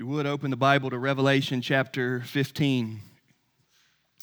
[0.00, 3.00] you would, open the Bible to Revelation chapter 15.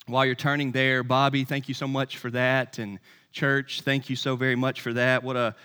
[0.07, 2.79] While you're turning there, Bobby, thank you so much for that.
[2.79, 2.97] And
[3.31, 5.23] church, thank you so very much for that.
[5.23, 5.55] What a,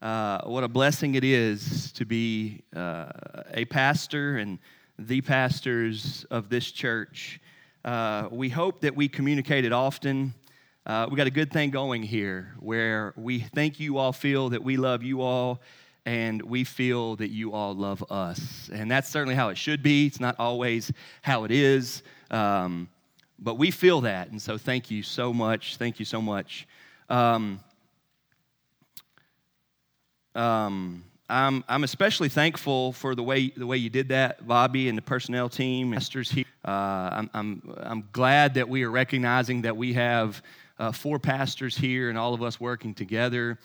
[0.00, 3.10] uh, what a blessing it is to be uh,
[3.52, 4.58] a pastor and
[4.98, 7.38] the pastors of this church.
[7.84, 10.32] Uh, we hope that we communicate it often.
[10.86, 14.64] Uh, we got a good thing going here where we think you all feel that
[14.64, 15.60] we love you all
[16.08, 18.70] and we feel that you all love us.
[18.72, 20.06] And that's certainly how it should be.
[20.06, 20.90] It's not always
[21.20, 22.88] how it is, um,
[23.38, 24.30] but we feel that.
[24.30, 25.76] And so thank you so much.
[25.76, 26.66] Thank you so much.
[27.10, 27.60] Um,
[30.34, 34.96] um, I'm, I'm especially thankful for the way, the way you did that, Bobby, and
[34.96, 36.46] the personnel team, masters here.
[36.64, 40.42] Uh, I'm, I'm, I'm glad that we are recognizing that we have
[40.78, 43.58] uh, four pastors here and all of us working together.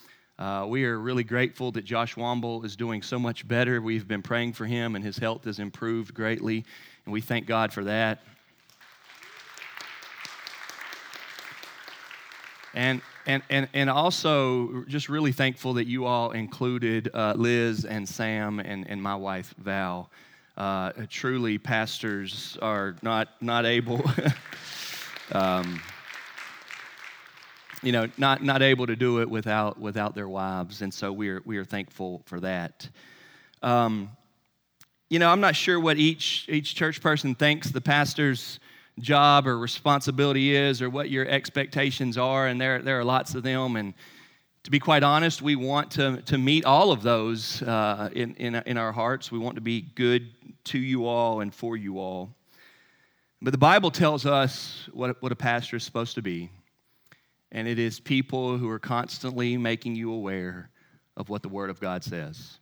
[0.44, 3.82] Uh, we are really grateful that Josh Womble is doing so much better.
[3.82, 6.66] We've been praying for him, and his health has improved greatly,
[7.06, 8.20] and we thank God for that.
[12.74, 18.06] And, and, and, and also, just really thankful that you all included uh, Liz and
[18.10, 20.10] Sam and, and my wife, Val.
[20.58, 24.02] Uh, truly, pastors are not, not able.
[25.32, 25.82] um,
[27.84, 30.82] you know, not, not able to do it without, without their wives.
[30.82, 32.88] And so we are, we are thankful for that.
[33.62, 34.10] Um,
[35.10, 38.60] you know, I'm not sure what each, each church person thinks the pastor's
[39.00, 43.44] job or responsibility is or what your expectations are, and there, there are lots of
[43.44, 43.76] them.
[43.76, 43.94] And
[44.64, 48.56] to be quite honest, we want to, to meet all of those uh, in, in,
[48.56, 49.32] in our hearts.
[49.32, 50.32] We want to be good
[50.66, 52.34] to you all and for you all.
[53.42, 56.50] But the Bible tells us what, what a pastor is supposed to be
[57.54, 60.72] and it is people who are constantly making you aware
[61.16, 62.58] of what the Word of God says.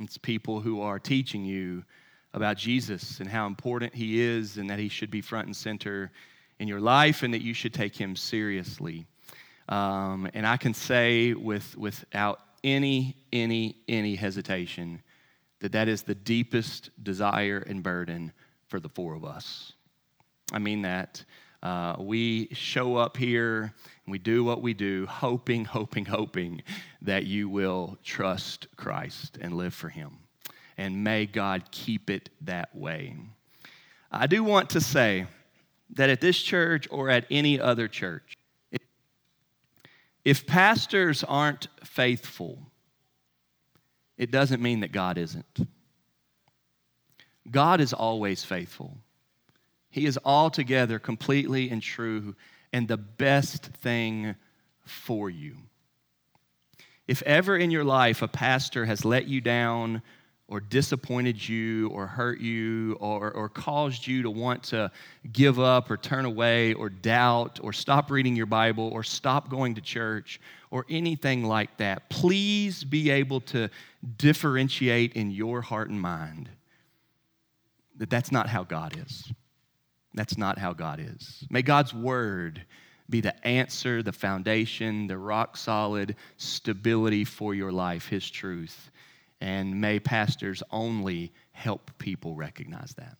[0.00, 1.84] It's people who are teaching you
[2.32, 6.10] about Jesus and how important He is, and that He should be front and center
[6.58, 9.04] in your life, and that you should take Him seriously.
[9.68, 15.02] Um, and I can say with, without any, any, any hesitation
[15.60, 18.32] that that is the deepest desire and burden
[18.66, 19.74] for the four of us.
[20.52, 21.22] I mean that.
[21.62, 23.72] Uh, we show up here
[24.06, 26.62] we do what we do, hoping, hoping, hoping
[27.02, 30.18] that you will trust Christ and live for Him.
[30.76, 33.16] And may God keep it that way.
[34.10, 35.26] I do want to say
[35.94, 38.36] that at this church or at any other church,
[40.24, 42.58] if pastors aren't faithful,
[44.16, 45.66] it doesn't mean that God isn't.
[47.50, 48.96] God is always faithful.
[49.90, 52.34] He is altogether completely and true
[52.72, 54.34] and the best thing
[54.84, 55.56] for you.
[57.06, 60.02] If ever in your life a pastor has let you down
[60.48, 64.90] or disappointed you or hurt you or, or caused you to want to
[65.32, 69.74] give up or turn away or doubt or stop reading your Bible or stop going
[69.74, 70.40] to church
[70.70, 73.68] or anything like that, please be able to
[74.16, 76.48] differentiate in your heart and mind
[77.96, 79.32] that that's not how God is.
[80.14, 81.44] That's not how God is.
[81.50, 82.64] May God's word
[83.08, 88.90] be the answer, the foundation, the rock solid stability for your life, His truth.
[89.40, 93.16] And may pastors only help people recognize that.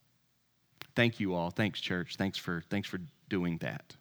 [0.94, 1.50] Thank you all.
[1.50, 2.16] Thanks, church.
[2.16, 3.96] Thanks for, thanks for doing that.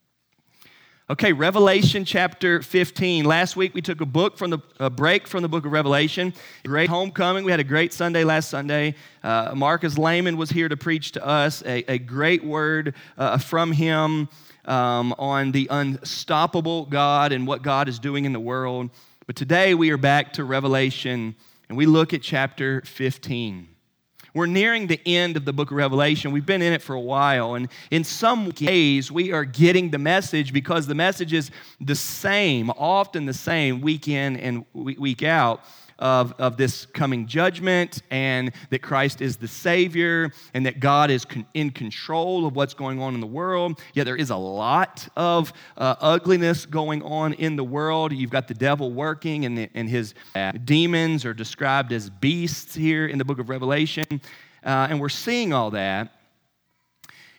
[1.11, 3.25] Okay, Revelation chapter 15.
[3.25, 6.33] Last week we took a book from the a break from the book of Revelation.
[6.63, 7.43] Great homecoming.
[7.43, 8.95] We had a great Sunday last Sunday.
[9.21, 13.73] Uh, Marcus Lehman was here to preach to us a, a great word uh, from
[13.73, 14.29] him
[14.63, 18.89] um, on the unstoppable God and what God is doing in the world.
[19.27, 21.35] But today we are back to Revelation
[21.67, 23.67] and we look at chapter 15.
[24.33, 26.31] We're nearing the end of the book of Revelation.
[26.31, 29.97] We've been in it for a while, and in some ways, we are getting the
[29.97, 35.63] message because the message is the same, often the same, week in and week out
[36.01, 41.23] of, of this coming judgment and that Christ is the Savior and that God is
[41.23, 43.79] con- in control of what's going on in the world.
[43.93, 48.11] Yeah, there is a lot of uh, ugliness going on in the world.
[48.11, 52.75] You've got the devil working, and, the, and his uh, demons are described as beasts
[52.75, 54.05] here in the book of Revelation.
[54.63, 56.11] Uh, and we're seeing all that.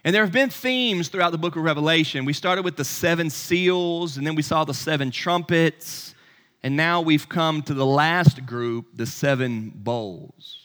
[0.04, 2.24] And there have been themes throughout the book of Revelation.
[2.24, 6.14] We started with the seven seals, and then we saw the seven trumpets.
[6.62, 10.58] And now we've come to the last group, the seven bowls.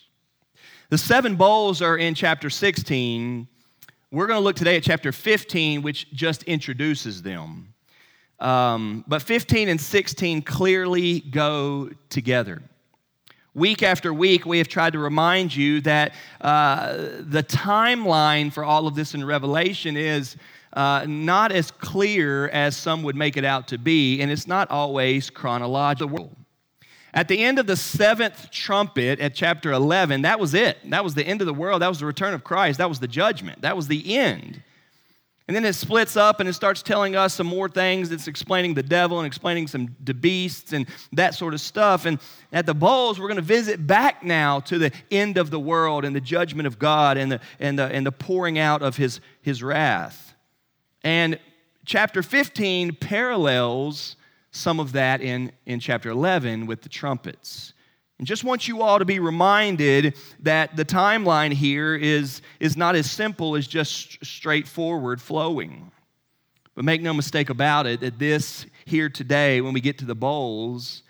[0.90, 3.48] The seven bowls are in chapter 16.
[4.12, 7.74] We're going to look today at chapter 15, which just introduces them.
[8.40, 12.62] Um, but 15 and 16 clearly go together.
[13.56, 18.86] Week after week, we have tried to remind you that uh, the timeline for all
[18.86, 20.38] of this in Revelation is
[20.74, 24.70] uh, not as clear as some would make it out to be, and it's not
[24.70, 26.32] always chronological.
[27.14, 30.78] At the end of the seventh trumpet at chapter 11, that was it.
[30.90, 31.82] That was the end of the world.
[31.82, 32.78] That was the return of Christ.
[32.78, 33.62] That was the judgment.
[33.62, 34.62] That was the end.
[35.48, 38.12] And then it splits up and it starts telling us some more things.
[38.12, 42.06] It's explaining the devil and explaining some the beasts and that sort of stuff.
[42.06, 42.20] And
[42.52, 46.04] at the bowls, we're going to visit back now to the end of the world
[46.04, 49.22] and the judgment of God and the, and the, and the pouring out of his,
[49.42, 50.27] his wrath.
[51.08, 51.40] And
[51.86, 54.18] chapter 15 parallels
[54.52, 57.72] some of that in, in chapter 11 with the trumpets.
[58.18, 62.98] And just want you all to be reminded that the timeline here is, is not
[62.98, 65.94] as simple as just straightforward flowing.
[66.76, 70.14] But make no mistake about it, that this here today, when we get to the
[70.14, 71.04] bowls,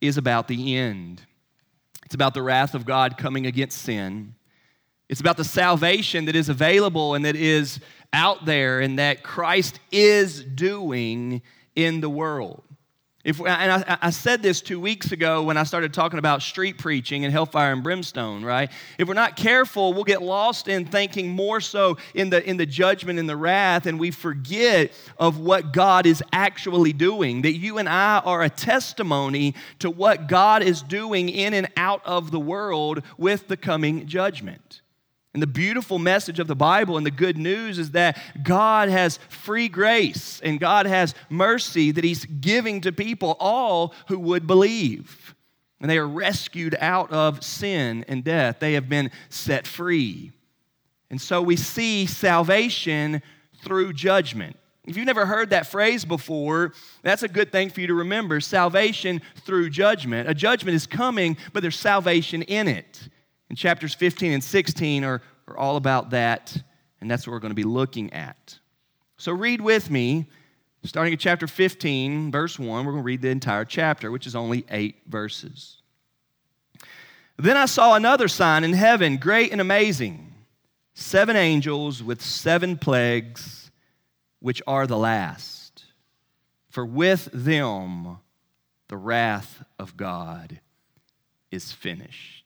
[0.00, 1.20] is about the end.
[2.06, 4.34] It's about the wrath of God coming against sin.
[5.08, 7.80] It's about the salvation that is available and that is
[8.16, 11.42] out there and that Christ is doing
[11.74, 12.62] in the world.
[13.24, 16.78] If, and I, I, said this two weeks ago when I started talking about street
[16.78, 18.70] preaching and hellfire and brimstone, right?
[18.98, 22.66] If we're not careful, we'll get lost in thinking more so in the, in the
[22.66, 27.42] judgment and the wrath, and we forget of what God is actually doing.
[27.42, 32.02] That you and I are a testimony to what God is doing in and out
[32.06, 34.82] of the world with the coming judgment.
[35.36, 39.18] And the beautiful message of the Bible and the good news is that God has
[39.28, 45.34] free grace and God has mercy that He's giving to people, all who would believe.
[45.78, 50.32] And they are rescued out of sin and death, they have been set free.
[51.10, 53.20] And so we see salvation
[53.62, 54.56] through judgment.
[54.86, 56.72] If you've never heard that phrase before,
[57.02, 60.30] that's a good thing for you to remember salvation through judgment.
[60.30, 63.10] A judgment is coming, but there's salvation in it.
[63.48, 66.56] And chapters 15 and 16 are, are all about that,
[67.00, 68.58] and that's what we're going to be looking at.
[69.18, 70.26] So read with me,
[70.84, 72.84] starting at chapter 15, verse 1.
[72.84, 75.78] We're going to read the entire chapter, which is only eight verses.
[77.38, 80.32] Then I saw another sign in heaven, great and amazing
[80.98, 83.70] seven angels with seven plagues,
[84.40, 85.84] which are the last.
[86.70, 88.16] For with them
[88.88, 90.60] the wrath of God
[91.50, 92.45] is finished.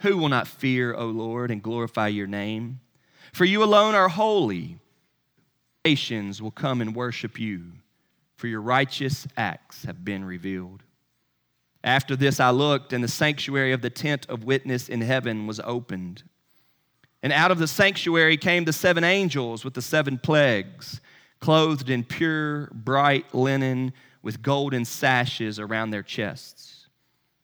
[0.00, 2.80] Who will not fear, O Lord, and glorify your name?
[3.32, 4.78] For you alone are holy.
[5.84, 7.72] Nations will come and worship you,
[8.36, 10.82] for your righteous acts have been revealed.
[11.82, 15.60] After this, I looked, and the sanctuary of the tent of witness in heaven was
[15.60, 16.22] opened.
[17.22, 21.00] And out of the sanctuary came the seven angels with the seven plagues,
[21.40, 23.92] clothed in pure, bright linen,
[24.22, 26.77] with golden sashes around their chests.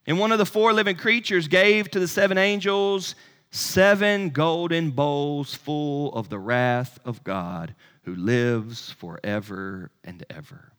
[0.06, 3.14] And one of the four living creatures gave to the seven angels
[3.50, 10.72] seven golden bowls full of the wrath of God who lives forever and ever.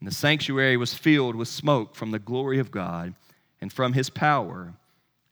[0.00, 3.14] And the sanctuary was filled with smoke from the glory of God
[3.60, 4.74] and from his power.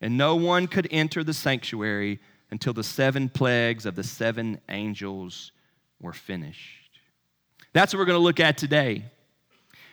[0.00, 2.20] And no one could enter the sanctuary
[2.52, 5.50] until the seven plagues of the seven angels
[6.00, 7.00] were finished.
[7.72, 9.04] That's what we're going to look at today.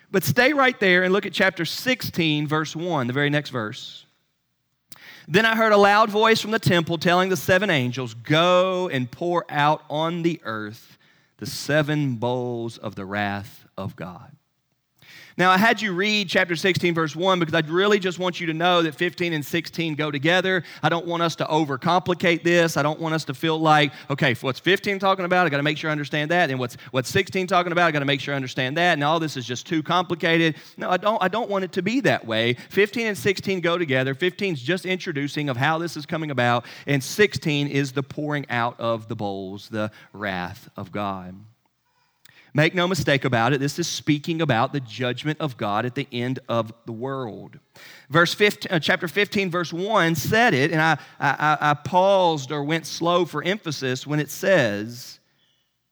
[0.09, 4.05] But stay right there and look at chapter 16, verse 1, the very next verse.
[5.27, 9.11] Then I heard a loud voice from the temple telling the seven angels, Go and
[9.11, 10.97] pour out on the earth
[11.37, 14.36] the seven bowls of the wrath of God.
[15.37, 18.47] Now, I had you read chapter 16, verse 1, because I really just want you
[18.47, 20.63] to know that 15 and 16 go together.
[20.81, 22.75] I don't want us to overcomplicate this.
[22.75, 25.45] I don't want us to feel like, okay, what's 15 talking about?
[25.45, 26.49] I got to make sure I understand that.
[26.49, 27.85] And what's, what's 16 talking about?
[27.85, 28.93] I got to make sure I understand that.
[28.93, 30.55] And all this is just too complicated.
[30.75, 32.55] No, I don't, I don't want it to be that way.
[32.71, 34.15] 15 and 16 go together.
[34.15, 36.65] 15 is just introducing of how this is coming about.
[36.87, 41.35] And 16 is the pouring out of the bowls, the wrath of God.
[42.57, 46.07] Make no mistake about it, this is speaking about the judgment of God at the
[46.11, 47.59] end of the world.
[48.09, 52.63] Verse 15, uh, chapter 15, verse 1 said it, and I, I, I paused or
[52.63, 55.19] went slow for emphasis when it says,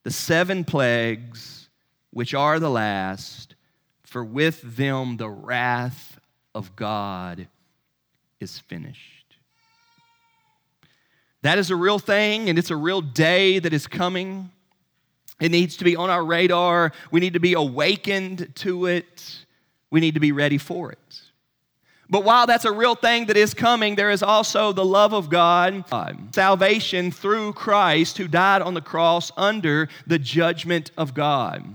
[0.02, 1.70] The seven plagues,
[2.10, 3.54] which are the last,
[4.02, 6.20] for with them the wrath
[6.56, 7.48] of God
[8.40, 9.36] is finished.
[11.44, 14.50] That is a real thing, and it's a real day that is coming.
[15.40, 16.92] It needs to be on our radar.
[17.12, 19.46] We need to be awakened to it.
[19.92, 21.22] We need to be ready for it.
[22.10, 25.30] But while that's a real thing that is coming, there is also the love of
[25.30, 25.84] God,
[26.34, 31.66] salvation through Christ who died on the cross under the judgment of God.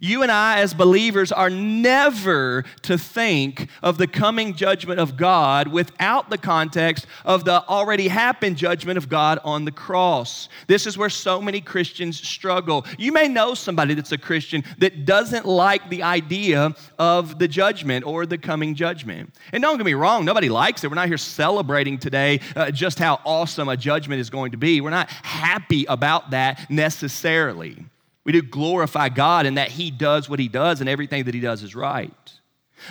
[0.00, 5.68] You and I, as believers, are never to think of the coming judgment of God
[5.68, 10.48] without the context of the already happened judgment of God on the cross.
[10.66, 12.86] This is where so many Christians struggle.
[12.98, 18.06] You may know somebody that's a Christian that doesn't like the idea of the judgment
[18.06, 19.34] or the coming judgment.
[19.52, 20.88] And don't get me wrong, nobody likes it.
[20.88, 24.80] We're not here celebrating today uh, just how awesome a judgment is going to be.
[24.80, 27.84] We're not happy about that necessarily.
[28.24, 31.40] We do glorify God in that He does what He does and everything that He
[31.40, 32.12] does is right.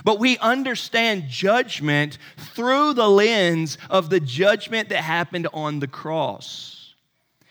[0.04, 6.94] But we understand judgment through the lens of the judgment that happened on the cross.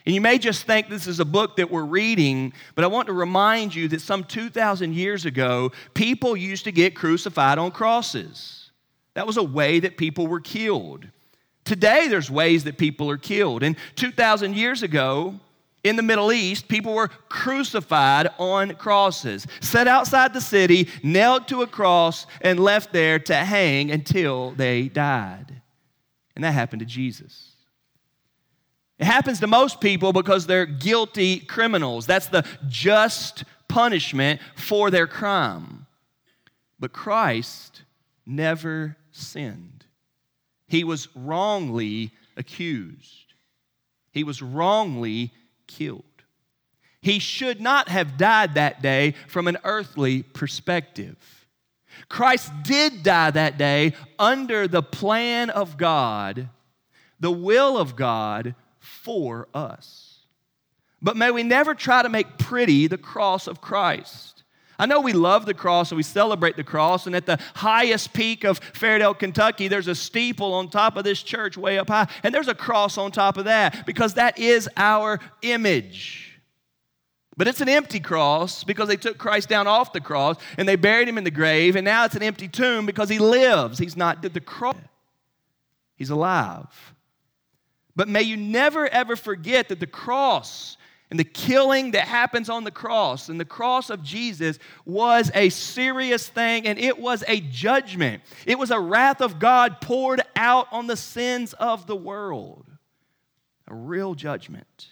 [0.07, 3.07] And you may just think this is a book that we're reading, but I want
[3.09, 8.71] to remind you that some 2,000 years ago, people used to get crucified on crosses.
[9.15, 11.07] That was a way that people were killed.
[11.65, 13.63] Today, there's ways that people are killed.
[13.63, 15.39] And 2,000 years ago,
[15.83, 21.63] in the Middle East, people were crucified on crosses, set outside the city, nailed to
[21.63, 25.63] a cross, and left there to hang until they died.
[26.35, 27.53] And that happened to Jesus.
[28.99, 32.07] It happens to most people because they're guilty criminals.
[32.07, 35.87] That's the just punishment for their crime.
[36.79, 37.83] But Christ
[38.27, 39.87] never sinned,
[40.67, 43.35] he was wrongly accused,
[44.13, 45.33] he was wrongly
[45.71, 46.05] killed.
[47.01, 51.17] He should not have died that day from an earthly perspective.
[52.09, 56.49] Christ did die that day under the plan of God,
[57.19, 60.19] the will of God for us.
[61.01, 64.40] But may we never try to make pretty the cross of Christ.
[64.81, 68.15] I know we love the cross and we celebrate the cross, and at the highest
[68.15, 72.09] peak of Fairdale, Kentucky, there's a steeple on top of this church way up high,
[72.23, 76.41] and there's a cross on top of that because that is our image.
[77.37, 80.77] But it's an empty cross because they took Christ down off the cross and they
[80.77, 83.79] buried him in the grave, and now it's an empty tomb because he lives.
[83.79, 84.77] He's not the cross,
[85.95, 86.95] he's alive.
[87.95, 90.79] But may you never ever forget that the cross
[91.11, 95.49] and the killing that happens on the cross and the cross of Jesus was a
[95.49, 98.23] serious thing and it was a judgment.
[98.47, 102.65] It was a wrath of God poured out on the sins of the world.
[103.67, 104.89] A real judgment.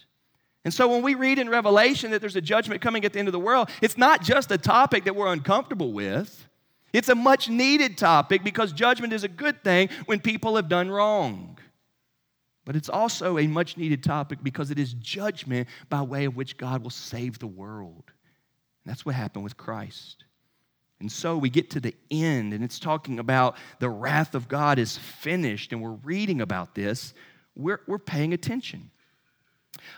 [0.64, 3.28] And so when we read in Revelation that there's a judgment coming at the end
[3.28, 6.46] of the world, it's not just a topic that we're uncomfortable with.
[6.92, 10.90] It's a much needed topic because judgment is a good thing when people have done
[10.90, 11.57] wrong.
[12.68, 16.58] But it's also a much needed topic because it is judgment by way of which
[16.58, 18.02] God will save the world.
[18.84, 20.24] And that's what happened with Christ.
[21.00, 24.78] And so we get to the end, and it's talking about the wrath of God
[24.78, 27.14] is finished, and we're reading about this.
[27.56, 28.90] We're, we're paying attention.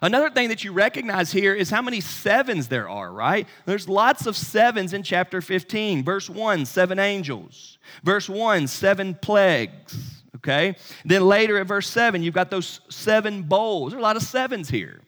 [0.00, 3.48] Another thing that you recognize here is how many sevens there are, right?
[3.66, 6.04] There's lots of sevens in chapter 15.
[6.04, 7.78] Verse 1, seven angels.
[8.04, 10.76] Verse 1, seven plagues okay?
[11.04, 13.92] Then later at verse 7, you've got those seven bowls.
[13.92, 15.00] There are a lot of sevens here.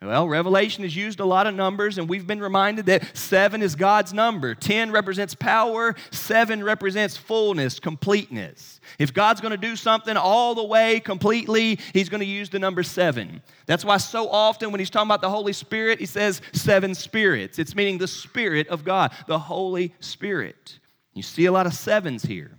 [0.00, 3.74] Well, Revelation has used a lot of numbers, and we've been reminded that seven is
[3.74, 4.54] God's number.
[4.54, 8.80] Ten represents power, seven represents fullness, completeness.
[9.00, 12.60] If God's going to do something all the way completely, He's going to use the
[12.60, 13.42] number seven.
[13.66, 17.58] That's why so often when He's talking about the Holy Spirit, He says seven spirits.
[17.58, 20.78] It's meaning the Spirit of God, the Holy Spirit.
[21.12, 22.57] You see a lot of sevens here.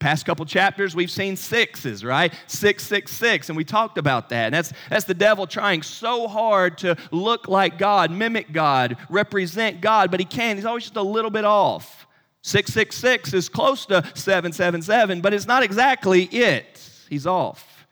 [0.00, 2.34] Past couple chapters, we've seen sixes, right?
[2.46, 4.46] Six, six, six, and we talked about that.
[4.46, 9.82] And that's, that's the devil trying so hard to look like God, mimic God, represent
[9.82, 10.58] God, but he can't.
[10.58, 12.06] He's always just a little bit off.
[12.42, 16.82] 666 is close to 777, but it's not exactly it.
[17.10, 17.86] He's off.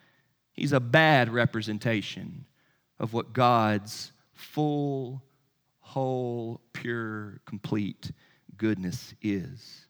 [0.53, 2.47] He's a bad representation
[2.99, 5.23] of what God's full,
[5.81, 8.13] whole, pure, complete
[8.57, 9.87] goodness is.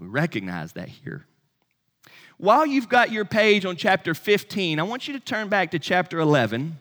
[0.00, 1.26] We recognize that here.
[2.42, 5.78] While you've got your page on chapter 15, I want you to turn back to
[5.78, 6.76] chapter 11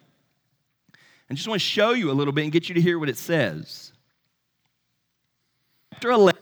[1.30, 3.10] and just want to show you a little bit and get you to hear what
[3.10, 3.94] it says.
[5.94, 6.42] Chapter 11.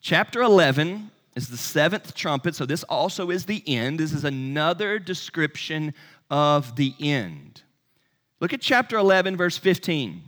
[0.00, 3.98] Chapter 11 is the seventh trumpet, so this also is the end.
[3.98, 5.92] This is another description
[6.30, 7.62] of the end.
[8.38, 10.22] Look at chapter 11, verse 15.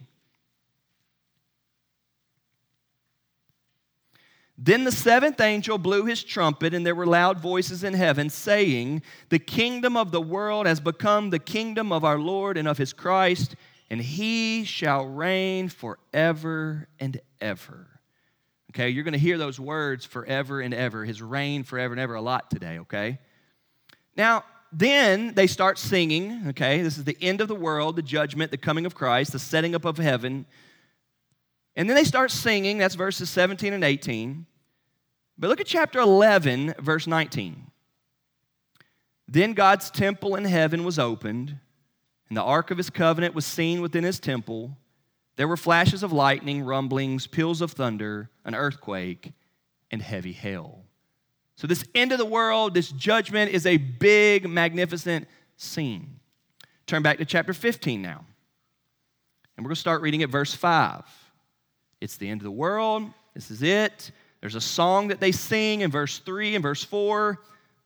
[4.60, 9.02] Then the seventh angel blew his trumpet, and there were loud voices in heaven saying,
[9.28, 12.92] The kingdom of the world has become the kingdom of our Lord and of his
[12.92, 13.54] Christ,
[13.88, 17.86] and he shall reign forever and ever.
[18.72, 22.14] Okay, you're going to hear those words forever and ever, his reign forever and ever
[22.14, 23.18] a lot today, okay?
[24.16, 26.82] Now, then they start singing, okay?
[26.82, 29.76] This is the end of the world, the judgment, the coming of Christ, the setting
[29.76, 30.46] up of heaven.
[31.78, 34.46] And then they start singing, that's verses 17 and 18.
[35.38, 37.70] But look at chapter 11, verse 19.
[39.28, 41.56] Then God's temple in heaven was opened,
[42.28, 44.76] and the ark of his covenant was seen within his temple.
[45.36, 49.32] There were flashes of lightning, rumblings, peals of thunder, an earthquake,
[49.92, 50.82] and heavy hail.
[51.54, 56.18] So, this end of the world, this judgment, is a big, magnificent scene.
[56.86, 58.24] Turn back to chapter 15 now.
[59.56, 61.04] And we're going to start reading at verse 5.
[62.00, 63.04] It's the end of the world.
[63.34, 64.10] This is it.
[64.40, 67.38] There's a song that they sing in verse 3 and verse 4.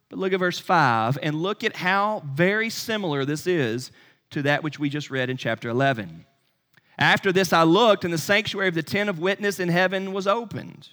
[0.09, 3.91] But look at verse 5 and look at how very similar this is
[4.31, 6.27] to that which we just read in chapter 11.
[6.99, 10.27] After this, I looked, and the sanctuary of the tent of witness in heaven was
[10.27, 10.89] opened.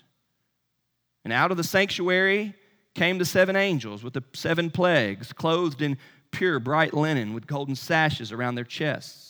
[1.25, 2.55] And out of the sanctuary
[2.95, 5.97] came the seven angels with the seven plagues, clothed in
[6.31, 9.28] pure bright linen with golden sashes around their chests.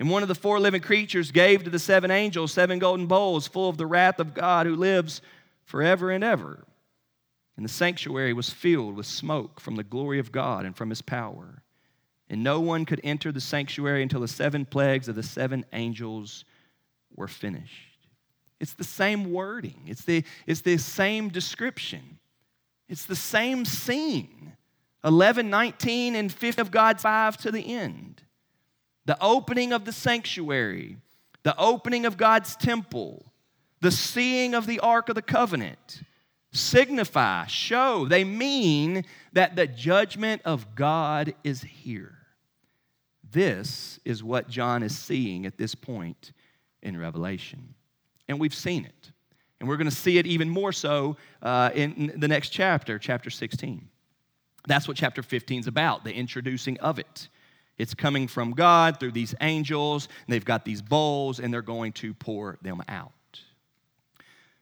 [0.00, 3.46] And one of the four living creatures gave to the seven angels seven golden bowls
[3.46, 5.20] full of the wrath of God who lives
[5.66, 6.64] forever and ever.
[7.54, 11.02] And the sanctuary was filled with smoke from the glory of God and from his
[11.02, 11.62] power.
[12.30, 16.46] And no one could enter the sanctuary until the seven plagues of the seven angels
[17.14, 18.08] were finished.
[18.58, 22.18] It's the same wording, it's the, it's the same description,
[22.88, 24.54] it's the same scene.
[25.02, 28.22] 11, 19, and 50 of God's five to the end
[29.10, 30.96] the opening of the sanctuary,
[31.42, 33.32] the opening of God's temple,
[33.80, 36.02] the seeing of the Ark of the Covenant
[36.52, 42.18] signify, show, they mean that the judgment of God is here.
[43.32, 46.30] This is what John is seeing at this point
[46.80, 47.74] in Revelation.
[48.28, 49.10] And we've seen it.
[49.58, 53.28] And we're going to see it even more so uh, in the next chapter, chapter
[53.28, 53.88] 16.
[54.68, 57.28] That's what chapter 15 is about, the introducing of it.
[57.80, 60.08] It's coming from God through these angels.
[60.28, 63.12] they've got these bowls, and they're going to pour them out.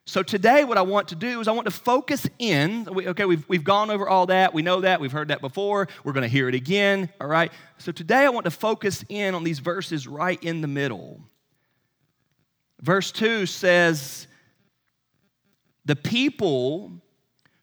[0.04, 2.88] So today, what I want to do is I want to focus in.
[2.88, 4.54] Okay, we've, we've gone over all that.
[4.54, 5.00] We know that.
[5.00, 5.88] We've heard that before.
[6.04, 7.10] We're going to hear it again.
[7.20, 7.52] All right.
[7.76, 11.20] So today, I want to focus in on these verses right in the middle.
[12.80, 14.28] Verse 2 says,
[15.84, 17.02] The people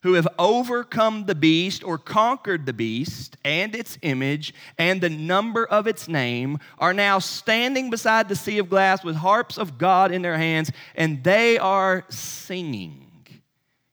[0.05, 5.65] who have overcome the beast or conquered the beast and its image and the number
[5.65, 10.11] of its name are now standing beside the sea of glass with harps of God
[10.11, 13.09] in their hands, and they are singing.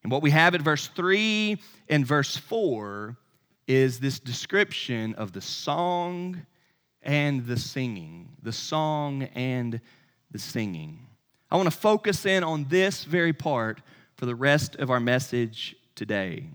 [0.03, 3.17] And what we have at verse 3 and verse 4
[3.67, 6.43] is this description of the song
[7.01, 8.29] and the singing.
[8.43, 9.81] The song and
[10.31, 11.07] the singing.
[11.51, 13.81] I want to focus in on this very part
[14.17, 16.51] for the rest of our message today.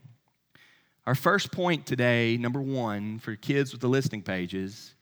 [1.05, 4.93] Our first point today, number one, for kids with the listening pages,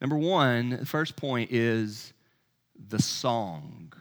[0.00, 2.12] number one, the first point is
[2.88, 3.92] the song.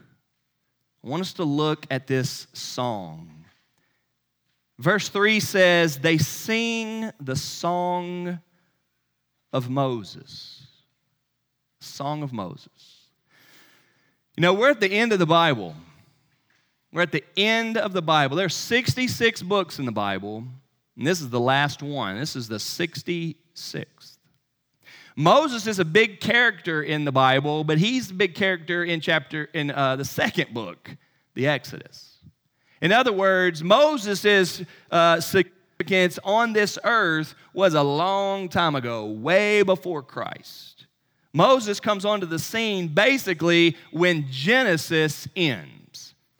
[1.04, 3.46] I want us to look at this song.
[4.78, 8.40] Verse 3 says, They sing the song
[9.52, 10.68] of Moses.
[11.80, 13.08] Song of Moses.
[14.36, 15.76] You know, we're at the end of the Bible.
[16.94, 18.38] We're at the end of the Bible.
[18.38, 20.44] There are 66 books in the Bible,
[20.98, 22.18] and this is the last one.
[22.18, 24.18] This is the 66th.
[25.16, 29.46] Moses is a big character in the Bible, but he's a big character in chapter
[29.46, 30.96] in uh, the second book,
[31.34, 32.18] the Exodus.
[32.82, 39.64] In other words, Moses' uh, significance on this earth was a long time ago, way
[39.64, 40.86] before Christ.
[41.34, 45.77] Moses comes onto the scene basically when Genesis ends.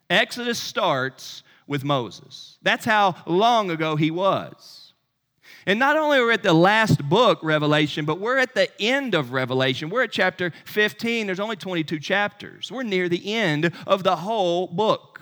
[0.10, 2.58] Exodus starts with Moses.
[2.62, 4.94] That's how long ago he was.
[5.66, 9.14] And not only are we at the last book, Revelation, but we're at the end
[9.14, 9.90] of Revelation.
[9.90, 11.26] We're at chapter 15.
[11.26, 12.72] There's only 22 chapters.
[12.72, 15.20] We're near the end of the whole book.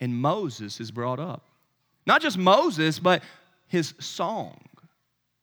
[0.00, 1.44] And Moses is brought up.
[2.06, 3.22] Not just Moses, but
[3.68, 4.58] his song,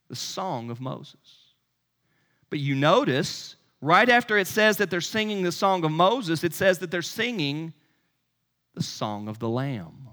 [0.09, 1.15] the song of Moses.
[2.49, 6.55] But you notice, right after it says that they're singing the song of Moses, it
[6.55, 7.73] says that they're singing
[8.77, 10.09] the song of the Lamb.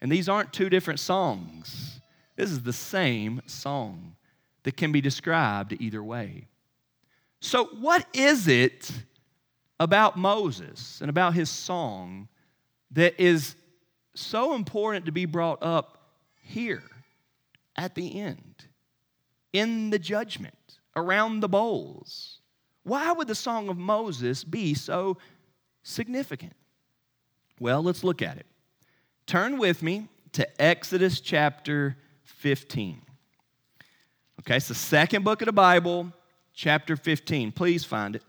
[0.00, 2.00] And these aren't two different songs,
[2.36, 4.16] this is the same song
[4.62, 6.48] that can be described either way.
[7.40, 8.90] So, what is it
[9.78, 12.28] about Moses and about his song
[12.92, 13.56] that is
[14.14, 15.98] so important to be brought up
[16.42, 16.82] here
[17.76, 18.54] at the end,
[19.52, 22.38] in the judgment, around the bowls?
[22.84, 25.18] Why would the Song of Moses be so
[25.82, 26.54] significant?
[27.60, 28.46] Well, let's look at it.
[29.26, 33.02] Turn with me to Exodus chapter 15.
[34.40, 36.10] Okay, it's the second book of the Bible,
[36.54, 37.52] chapter 15.
[37.52, 38.24] Please find it.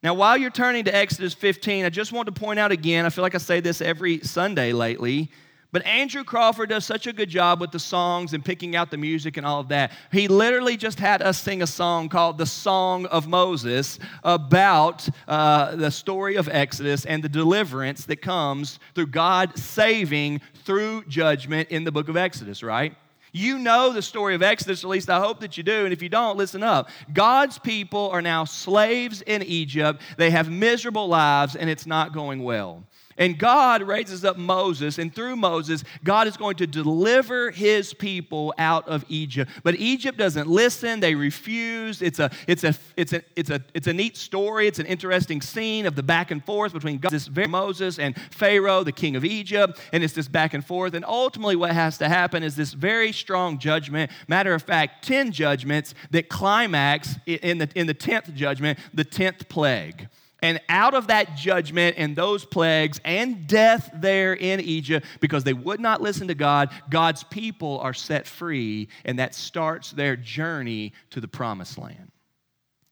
[0.00, 3.10] Now, while you're turning to Exodus 15, I just want to point out again, I
[3.10, 5.32] feel like I say this every Sunday lately,
[5.72, 8.96] but Andrew Crawford does such a good job with the songs and picking out the
[8.96, 9.92] music and all of that.
[10.12, 15.76] He literally just had us sing a song called The Song of Moses about uh,
[15.76, 21.84] the story of Exodus and the deliverance that comes through God saving through judgment in
[21.84, 22.94] the book of Exodus, right?
[23.32, 25.84] You know the story of Exodus, at least I hope that you do.
[25.84, 26.88] And if you don't, listen up.
[27.12, 30.00] God's people are now slaves in Egypt.
[30.16, 32.84] They have miserable lives, and it's not going well.
[33.18, 38.54] And God raises up Moses, and through Moses, God is going to deliver his people
[38.58, 39.50] out of Egypt.
[39.62, 42.02] But Egypt doesn't listen, they refuse.
[42.02, 44.66] It's a, it's a, it's a, it's a, it's a neat story.
[44.66, 48.14] It's an interesting scene of the back and forth between God, this very Moses and
[48.30, 50.94] Pharaoh, the king of Egypt, and it's this back and forth.
[50.94, 54.10] And ultimately, what has to happen is this very strong judgment.
[54.28, 59.48] Matter of fact, 10 judgments that climax in the, in the 10th judgment, the 10th
[59.48, 60.08] plague.
[60.46, 65.52] And out of that judgment and those plagues and death there in Egypt, because they
[65.52, 70.92] would not listen to God, God's people are set free, and that starts their journey
[71.10, 72.12] to the promised land.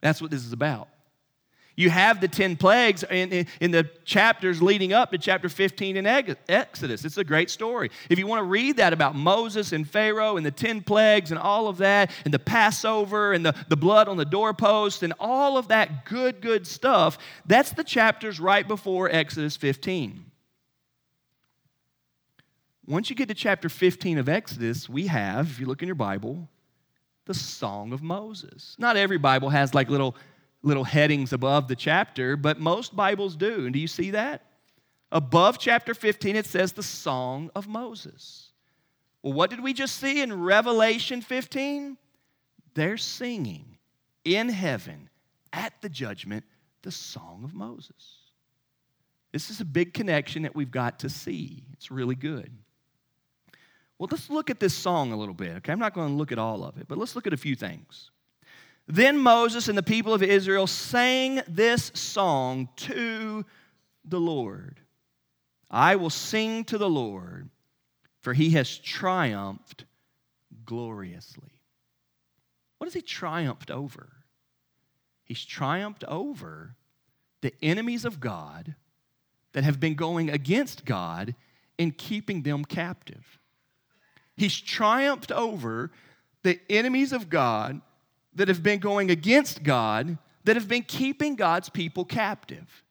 [0.01, 0.89] That's what this is about.
[1.77, 5.97] You have the 10 plagues in, in, in, the chapters leading up to chapter 15
[5.97, 7.05] in Exodus.
[7.05, 7.91] It's a great story.
[8.09, 11.41] If you want to read that about Moses and Pharaoh and the 10 plagues and
[11.41, 15.59] all of that, and the Passover and the, the blood on the doorpost and all
[15.59, 20.25] of that good, good stuff, that's the chapters right before Exodus 15.
[22.87, 25.95] Once you get to chapter 15 of Exodus, we have, if you look in your
[25.95, 26.49] Bible,
[27.25, 28.77] the Song of Moses.
[28.79, 30.15] Not every Bible has like little
[30.65, 33.67] little headings above the chapter, but most Bibles do.
[33.67, 34.47] And do you see that?
[35.13, 38.51] Above chapter 15, it says the Song of Moses.
[39.23, 41.97] Well, what did we just see in Revelation 15?
[42.75, 43.79] They're singing
[44.25, 45.11] in heaven
[45.53, 46.45] at the judgment
[46.83, 48.17] the Song of Moses.
[49.33, 51.65] This is a big connection that we've got to see.
[51.73, 52.51] It's really good.
[53.99, 55.73] Well, let's look at this song a little bit, okay?
[55.73, 57.55] I'm not going to look at all of it, but let's look at a few
[57.55, 58.11] things.
[58.87, 63.45] Then Moses and the people of Israel sang this song to
[64.05, 64.81] the Lord
[65.71, 67.51] I will sing to the Lord,
[68.21, 69.87] for he has triumphed
[70.65, 71.51] gloriously.
[72.79, 74.13] What has he triumphed over?
[75.25, 76.77] He's triumphed over
[77.41, 78.77] the enemies of God
[79.53, 81.35] that have been going against God
[81.77, 83.41] and keeping them captive.
[84.37, 85.91] He's triumphed over
[86.45, 87.81] the enemies of God
[88.35, 92.83] that have been going against God, that have been keeping God's people captive.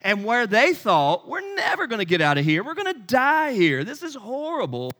[0.00, 3.00] And where they thought, we're never going to get out of here, we're going to
[3.00, 4.92] die here, this is horrible.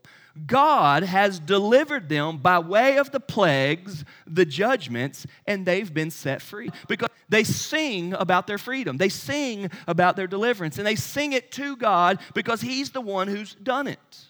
[0.47, 6.43] God has delivered them by way of the plagues, the judgments, and they've been set
[6.43, 6.71] free.
[6.87, 11.51] Because they sing about their freedom, they sing about their deliverance, and they sing it
[11.53, 14.28] to God because He's the one who's done it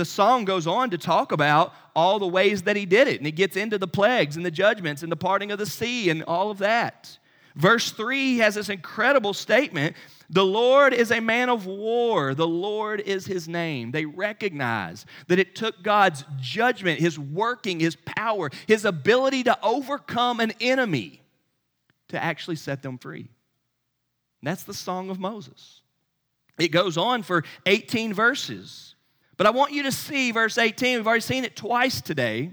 [0.00, 3.26] the song goes on to talk about all the ways that he did it, and
[3.26, 6.22] he gets into the plagues and the judgments and the parting of the sea and
[6.22, 7.18] all of that.
[7.54, 9.94] Verse 3 has this incredible statement
[10.30, 13.90] The Lord is a man of war, the Lord is his name.
[13.90, 20.40] They recognize that it took God's judgment, his working, his power, his ability to overcome
[20.40, 21.20] an enemy
[22.08, 23.28] to actually set them free.
[24.42, 25.82] That's the song of Moses.
[26.58, 28.89] It goes on for 18 verses.
[29.40, 30.98] But I want you to see verse 18.
[30.98, 32.50] We've already seen it twice today.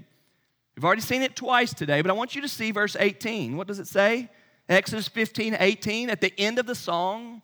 [0.74, 3.58] We've already seen it twice today, but I want you to see verse 18.
[3.58, 4.30] What does it say?
[4.70, 6.08] Exodus 15, 18.
[6.08, 7.42] At the end of the song,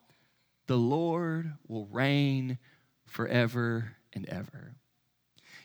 [0.67, 2.57] the Lord will reign
[3.05, 4.77] forever and ever.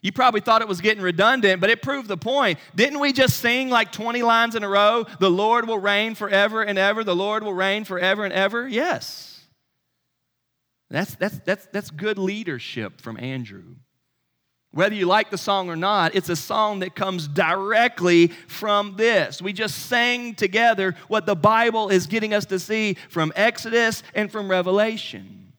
[0.02, 2.60] You probably thought it was getting redundant, but it proved the point.
[2.76, 5.06] Didn't we just sing like 20 lines in a row?
[5.22, 7.06] The Lord will reign forever and ever.
[7.06, 8.68] The Lord will reign forever and ever.
[8.68, 9.29] Yes.
[10.90, 13.76] That's, that's, that's, that's good leadership from Andrew.
[14.72, 19.42] Whether you like the song or not, it's a song that comes directly from this.
[19.42, 24.32] We just sang together what the Bible is getting us to see from Exodus and
[24.32, 25.54] from Revelation.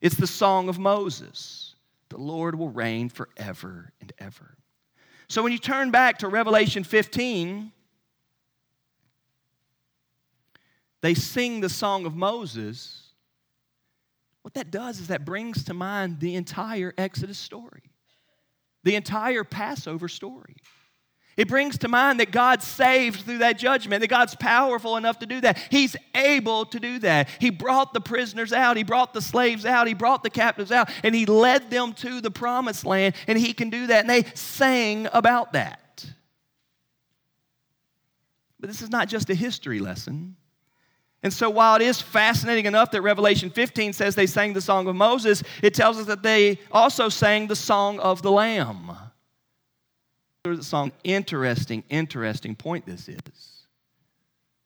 [0.00, 1.74] It's the song of Moses.
[2.08, 4.56] The Lord will reign forever and ever.
[5.28, 7.70] So when you turn back to Revelation 15,
[11.02, 13.07] they sing the song of Moses
[14.48, 17.82] what that does is that brings to mind the entire Exodus story,
[18.82, 20.56] the entire Passover story.
[21.36, 25.26] It brings to mind that God saved through that judgment, that God's powerful enough to
[25.26, 25.58] do that.
[25.70, 27.28] He's able to do that.
[27.38, 30.88] He brought the prisoners out, He brought the slaves out, He brought the captives out,
[31.04, 34.00] and He led them to the promised land, and He can do that.
[34.00, 36.06] And they sang about that.
[38.58, 40.36] But this is not just a history lesson.
[41.22, 44.86] And so, while it is fascinating enough that Revelation 15 says they sang the song
[44.86, 48.96] of Moses, it tells us that they also sang the song of the Lamb
[50.56, 50.92] the song.
[51.04, 53.18] Interesting, interesting point this is.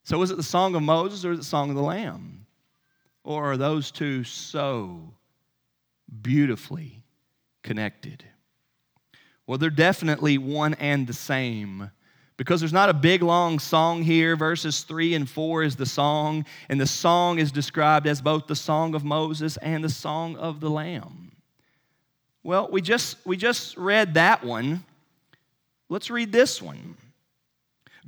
[0.04, 2.46] So, is it the song of Moses or is it the song of the Lamb?
[3.24, 5.14] Or are those two so
[6.22, 7.02] beautifully
[7.62, 8.24] connected?
[9.46, 11.90] Well, they're definitely one and the same
[12.42, 14.34] because there's not a big long song here.
[14.34, 18.56] Verses 3 and 4 is the song, and the song is described as both the
[18.56, 21.30] song of Moses and the song of the Lamb.
[22.42, 24.84] Well, we just, we just read that one.
[25.88, 26.96] Let's read this one.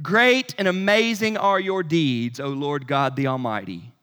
[0.03, 3.94] Great and amazing are your deeds, O Lord God the Almighty.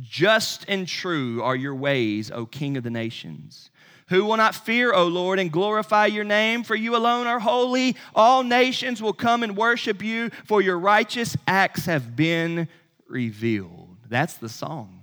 [0.00, 3.70] Just and true are your ways, O King of the nations.
[4.08, 6.62] Who will not fear, O Lord, and glorify your name?
[6.62, 7.96] For you alone are holy.
[8.14, 12.68] All nations will come and worship you, for your righteous acts have been
[13.06, 13.96] revealed.
[14.08, 14.97] That's the song.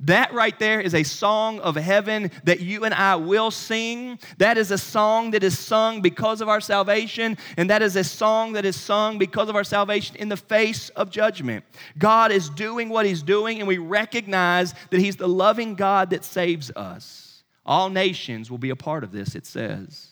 [0.00, 4.18] That right there is a song of heaven that you and I will sing.
[4.38, 8.04] That is a song that is sung because of our salvation, and that is a
[8.04, 11.64] song that is sung because of our salvation in the face of judgment.
[11.98, 16.24] God is doing what He's doing, and we recognize that He's the loving God that
[16.24, 17.42] saves us.
[17.66, 20.08] All nations will be a part of this, it says.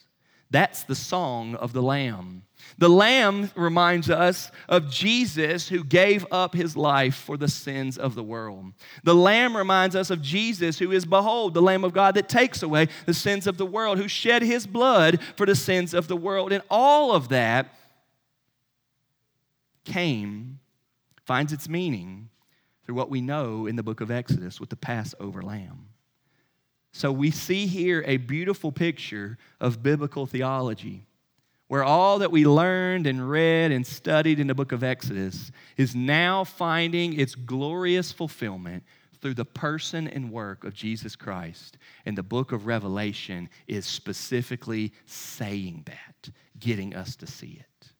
[0.51, 2.43] That's the song of the Lamb.
[2.83, 8.17] The lamb reminds us of Jesus who gave up his life for the sins of
[8.17, 8.73] the world.
[9.05, 12.61] The lamb reminds us of Jesus who is, behold, the Lamb of God that takes
[12.61, 16.17] away the sins of the world, who shed his blood for the sins of the
[16.17, 16.51] world.
[16.51, 17.73] And all of that
[19.85, 20.59] came,
[21.25, 22.31] finds its meaning
[22.85, 25.87] through what we know in the book of Exodus with the Passover lamb.
[26.91, 31.07] So we see here a beautiful picture of biblical theology
[31.73, 35.95] where all that we learned and read and studied in the book of Exodus is
[35.95, 38.83] now finding its glorious fulfillment
[39.23, 41.79] through the person and work of Jesus Christ.
[42.05, 47.93] And the book of Revelation is specifically saying that, getting us to see it.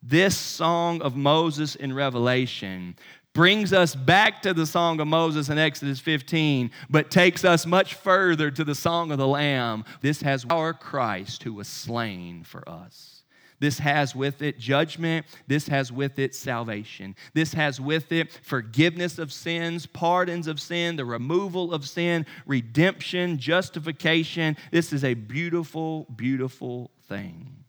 [0.00, 2.94] This song of Moses in Revelation
[3.34, 7.94] brings us back to the Song of Moses in Exodus 15, but takes us much
[7.94, 9.84] further to the Song of the Lamb.
[10.00, 13.18] This has our Christ who was slain for us.
[13.60, 15.26] This has with it judgment.
[15.46, 17.16] This has with it salvation.
[17.34, 23.38] This has with it forgiveness of sins, pardons of sin, the removal of sin, redemption,
[23.38, 24.56] justification.
[24.70, 27.64] This is a beautiful, beautiful thing.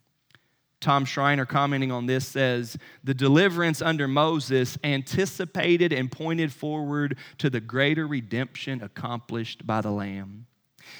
[0.81, 7.49] Tom Schreiner, commenting on this, says the deliverance under Moses anticipated and pointed forward to
[7.49, 10.45] the greater redemption accomplished by the Lamb.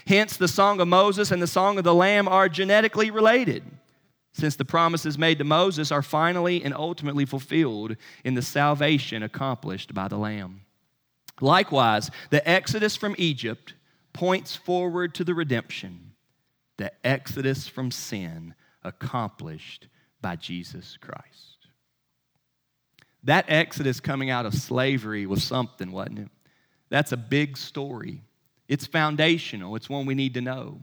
[0.05, 3.63] Hence, the Song of Moses and the Song of the Lamb are genetically related,
[4.33, 9.93] since the promises made to Moses are finally and ultimately fulfilled in the salvation accomplished
[9.93, 10.61] by the Lamb.
[11.39, 13.73] Likewise, the Exodus from Egypt
[14.11, 16.11] points forward to the redemption,
[16.77, 19.87] the Exodus from sin accomplished
[20.21, 21.67] by Jesus Christ.
[23.23, 26.29] That exodus coming out of slavery was something, wasn't it?
[26.89, 28.23] That's a big story.
[28.67, 30.81] It's foundational, it's one we need to know.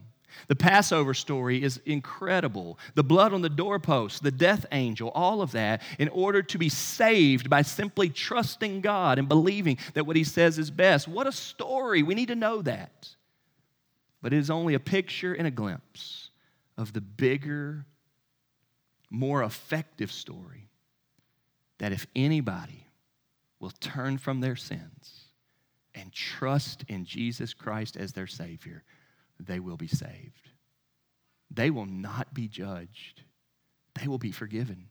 [0.49, 2.79] The Passover story is incredible.
[2.95, 6.69] The blood on the doorpost, the death angel, all of that, in order to be
[6.69, 11.09] saved by simply trusting God and believing that what He says is best.
[11.09, 12.03] What a story!
[12.03, 13.09] We need to know that.
[14.21, 16.26] But it is only a picture and a glimpse
[16.77, 17.87] of the bigger,
[19.11, 20.69] more effective story
[21.79, 22.87] that if anybody
[23.61, 25.25] will turn from their sins
[25.95, 28.83] and trust in Jesus Christ as their Savior,
[29.39, 30.51] they will be saved.
[31.51, 33.23] They will not be judged,
[33.99, 34.89] they will be forgiven.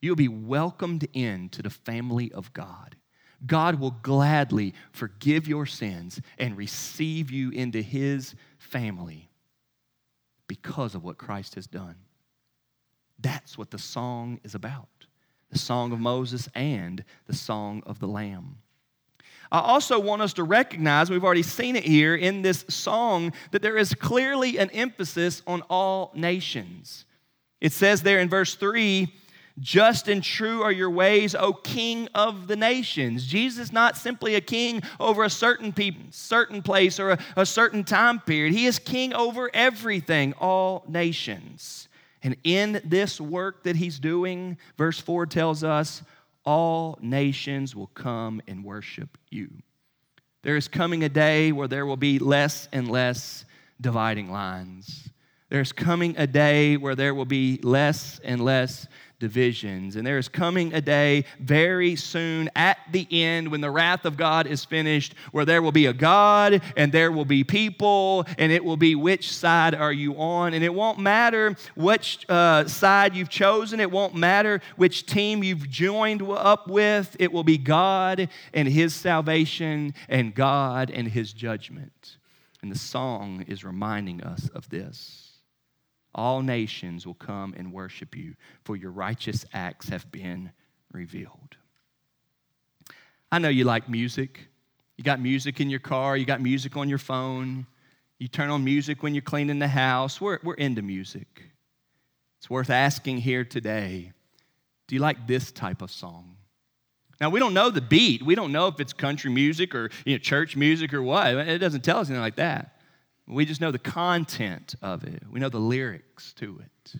[0.00, 2.96] You'll be welcomed into the family of God.
[3.46, 9.31] God will gladly forgive your sins and receive you into His family
[10.52, 11.94] because of what Christ has done.
[13.18, 14.86] That's what the song is about
[15.50, 18.56] the song of Moses and the song of the Lamb.
[19.50, 23.60] I also want us to recognize, we've already seen it here in this song, that
[23.60, 27.04] there is clearly an emphasis on all nations.
[27.60, 29.12] It says there in verse 3
[29.58, 33.26] Just and true are your ways, O King of the nations.
[33.26, 37.46] Jesus is not simply a king over a certain people, certain place or a, a
[37.46, 38.54] certain time period.
[38.54, 41.88] He is king over everything, all nations.
[42.22, 46.02] And in this work that he's doing, verse 4 tells us,
[46.44, 49.50] all nations will come and worship you.
[50.42, 53.44] There is coming a day where there will be less and less
[53.80, 55.08] dividing lines.
[55.50, 58.88] There's coming a day where there will be less and less
[59.22, 59.94] divisions.
[59.94, 64.16] And there is coming a day very soon at the end when the wrath of
[64.16, 68.50] God is finished, where there will be a God and there will be people, and
[68.50, 70.54] it will be which side are you on.
[70.54, 75.70] And it won't matter which uh, side you've chosen, it won't matter which team you've
[75.70, 77.16] joined up with.
[77.20, 82.16] It will be God and His salvation and God and His judgment.
[82.60, 85.21] And the song is reminding us of this.
[86.14, 90.52] All nations will come and worship you, for your righteous acts have been
[90.92, 91.56] revealed.
[93.30, 94.48] I know you like music.
[94.96, 97.66] You got music in your car, you got music on your phone,
[98.18, 100.20] you turn on music when you're cleaning the house.
[100.20, 101.42] We're, we're into music.
[102.38, 104.12] It's worth asking here today
[104.88, 106.36] do you like this type of song?
[107.20, 108.22] Now, we don't know the beat.
[108.22, 111.34] We don't know if it's country music or you know, church music or what.
[111.34, 112.81] It doesn't tell us anything like that.
[113.26, 116.94] We just know the content of it, we know the lyrics to it.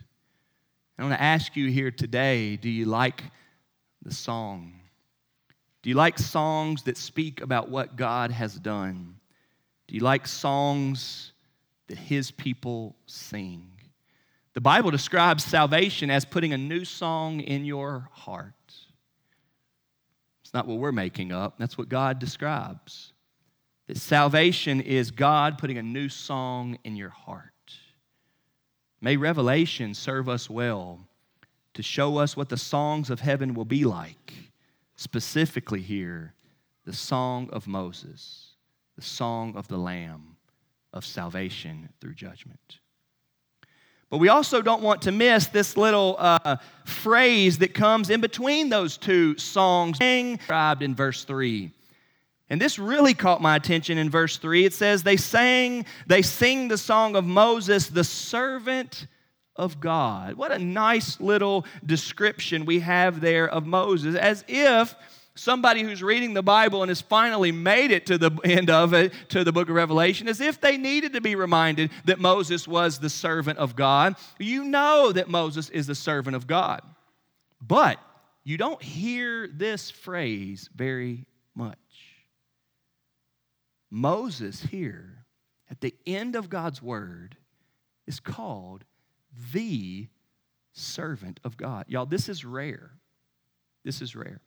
[0.99, 3.25] I want to ask you here today do you like
[4.03, 4.75] the song?
[5.83, 9.17] Do you like songs that speak about what God has done?
[9.89, 11.33] Do you like songs
[11.89, 13.69] that His people sing?
[14.55, 18.53] The Bible describes salvation as putting a new song in your heart.
[20.45, 23.12] It's not what we're making up, that's what God describes.
[23.93, 27.53] That salvation is God putting a new song in your heart.
[29.03, 31.07] May Revelation serve us well
[31.75, 34.33] to show us what the songs of heaven will be like.
[34.97, 36.33] Specifically, here,
[36.87, 38.55] the song of Moses,
[38.97, 40.37] the song of the Lamb
[40.95, 42.79] of salvation through judgment.
[44.09, 48.71] But we also don't want to miss this little uh, phrase that comes in between
[48.71, 51.71] those two songs, described in verse 3.
[52.53, 54.67] And this really caught my attention in verse 3.
[54.67, 59.07] It says, They sang, they sing the song of Moses, the servant
[59.57, 60.35] of God.
[60.35, 64.95] What a nice little description we have there of Moses, as if
[65.35, 69.15] somebody who's reading the Bible and has finally made it to the end of it,
[69.31, 72.99] to the book of Revelation, as if they needed to be reminded that Moses was
[72.99, 74.15] the servant of God.
[74.39, 76.83] You know that Moses is the servant of God.
[77.63, 77.99] But
[78.45, 81.79] you don't hear this phrase very much.
[83.95, 85.27] Moses here,
[85.71, 87.37] at the end of God's word,
[88.07, 88.85] is called
[89.53, 90.09] the
[90.73, 91.85] servant of God.
[91.89, 92.93] Y'all, this is rare.
[93.85, 94.41] This is rare.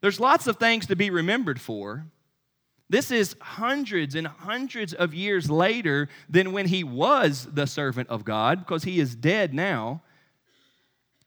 [0.00, 2.06] There's lots of things to be remembered for.
[2.88, 8.24] This is hundreds and hundreds of years later than when he was the servant of
[8.24, 10.02] God, because he is dead now.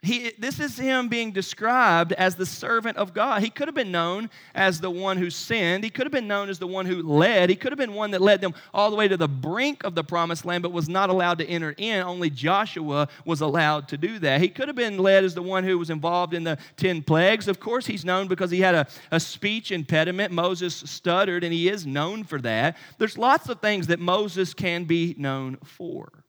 [0.03, 3.41] He, this is him being described as the servant of God.
[3.41, 5.85] He could have been known as the one who sinned.
[5.85, 7.49] He could have been known as the one who led.
[7.49, 9.95] He could have been one that led them all the way to the brink of
[9.95, 12.01] the promised land, but was not allowed to enter in.
[12.01, 14.41] Only Joshua was allowed to do that.
[14.41, 17.47] He could have been led as the one who was involved in the 10 plagues.
[17.47, 20.33] Of course, he's known because he had a, a speech impediment.
[20.33, 22.75] Moses stuttered, and he is known for that.
[22.97, 26.22] There's lots of things that Moses can be known for.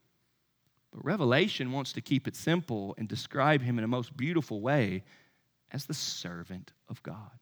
[0.94, 5.02] But Revelation wants to keep it simple and describe him in a most beautiful way
[5.72, 7.32] as the servant of God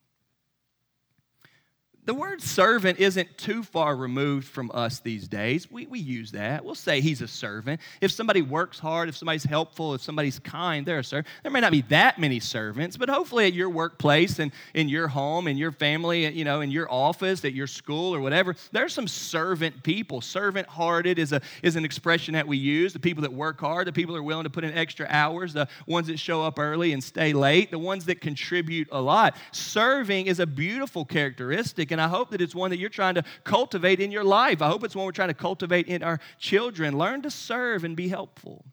[2.05, 5.71] the word servant isn't too far removed from us these days.
[5.71, 6.65] We, we use that.
[6.65, 7.79] We'll say he's a servant.
[8.01, 11.27] If somebody works hard, if somebody's helpful, if somebody's kind, they're a servant.
[11.43, 15.07] There may not be that many servants, but hopefully at your workplace and in your
[15.07, 18.93] home, in your family, you know, in your office, at your school or whatever, there's
[18.93, 20.19] some servant people.
[20.19, 22.91] Servant hearted is, a, is an expression that we use.
[22.91, 25.53] The people that work hard, the people that are willing to put in extra hours,
[25.53, 29.37] the ones that show up early and stay late, the ones that contribute a lot.
[29.53, 33.23] Serving is a beautiful characteristic and I hope that it's one that you're trying to
[33.45, 34.61] cultivate in your life.
[34.61, 36.97] I hope it's one we're trying to cultivate in our children.
[36.97, 38.65] Learn to serve and be helpful.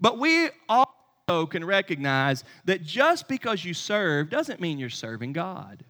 [0.00, 5.84] But we also can recognize that just because you serve doesn't mean you're serving God.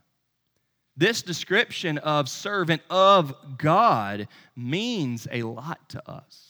[0.96, 6.48] This description of servant of God means a lot to us.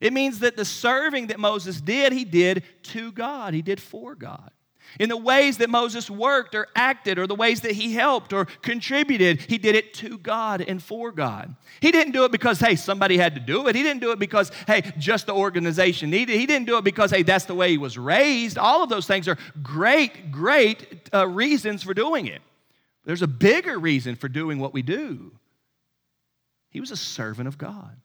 [0.00, 4.14] It means that the serving that Moses did, he did to God, he did for
[4.14, 4.50] God.
[4.98, 8.46] In the ways that Moses worked or acted, or the ways that he helped or
[8.62, 11.54] contributed, he did it to God and for God.
[11.80, 13.74] He didn't do it because, hey, somebody had to do it.
[13.74, 16.36] He didn't do it because, hey, just the organization needed.
[16.38, 18.58] He didn't do it because, hey, that's the way he was raised.
[18.58, 22.42] All of those things are great, great uh, reasons for doing it.
[23.04, 25.32] There's a bigger reason for doing what we do.
[26.70, 27.96] He was a servant of God.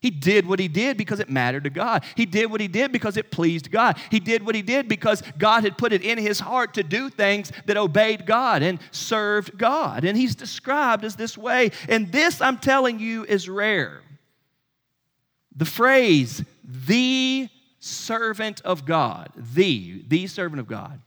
[0.00, 2.04] He did what he did because it mattered to God.
[2.14, 3.98] He did what he did because it pleased God.
[4.10, 7.10] He did what he did because God had put it in his heart to do
[7.10, 10.04] things that obeyed God and served God.
[10.04, 11.72] And he's described as this way.
[11.88, 14.02] And this, I'm telling you, is rare.
[15.56, 17.48] The phrase, the
[17.80, 21.00] servant of God, the, the servant of God,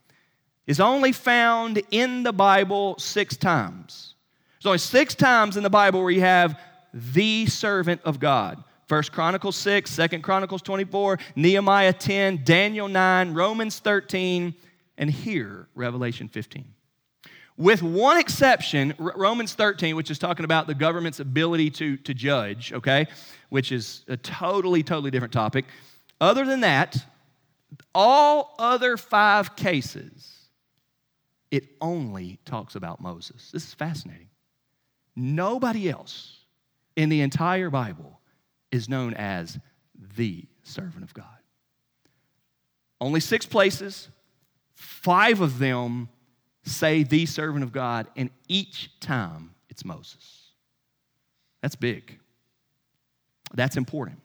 [0.68, 4.16] is only found in the Bible six times.
[4.58, 6.60] There's only six times in the Bible where you have
[6.94, 8.62] the servant of God.
[8.92, 14.54] First Chronicles 6, Second Chronicles 24, Nehemiah 10, Daniel 9, Romans 13,
[14.98, 16.66] and here, Revelation 15.
[17.56, 22.74] With one exception, Romans 13, which is talking about the government's ability to, to judge,
[22.74, 23.08] okay,
[23.48, 25.64] which is a totally, totally different topic.
[26.20, 26.98] Other than that,
[27.96, 30.50] all other five cases,
[31.50, 33.52] it only talks about Moses.
[33.54, 34.28] This is fascinating.
[35.16, 36.40] Nobody else
[36.98, 38.18] in the entire Bible
[38.72, 39.60] is known as
[40.18, 41.26] the servant of God.
[43.00, 44.10] Only six places,
[44.76, 46.10] five of them
[46.64, 50.52] say the servant of God, and each time it's Moses.
[51.62, 52.20] That's big.
[53.54, 54.20] That's important.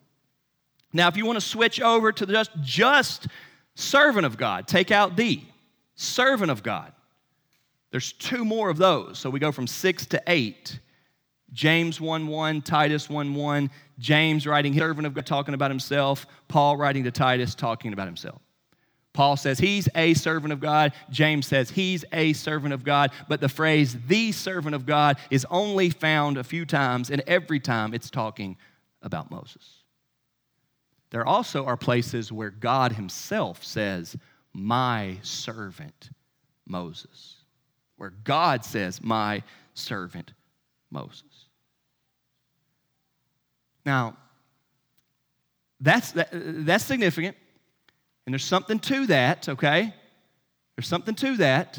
[0.93, 3.27] Now, if you want to switch over to just, just
[3.75, 5.43] servant of God, take out the
[5.95, 6.93] servant of God.
[7.91, 9.19] There's two more of those.
[9.19, 10.79] So we go from six to eight.
[11.53, 16.77] James 1 1, Titus 1 1, James writing, servant of God, talking about himself, Paul
[16.77, 18.41] writing to Titus, talking about himself.
[19.17, 20.93] Paul says he's a servant of God.
[21.11, 23.11] James says he's a servant of God.
[23.29, 27.59] But the phrase the servant of God is only found a few times, and every
[27.59, 28.59] time it's talking
[29.03, 29.85] about Moses.
[31.11, 34.17] There also are places where God himself says,
[34.53, 36.11] My servant
[36.67, 37.37] Moses.
[37.97, 39.43] Where God says, My
[39.73, 40.35] servant
[40.91, 41.36] Moses.
[43.87, 44.17] Now,
[45.81, 47.37] that's, that, that's significant.
[48.27, 49.95] And there's something to that, okay?
[50.75, 51.79] There's something to that.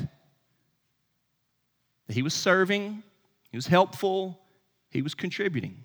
[2.08, 3.04] He was serving,
[3.52, 4.40] he was helpful,
[4.90, 5.84] he was contributing.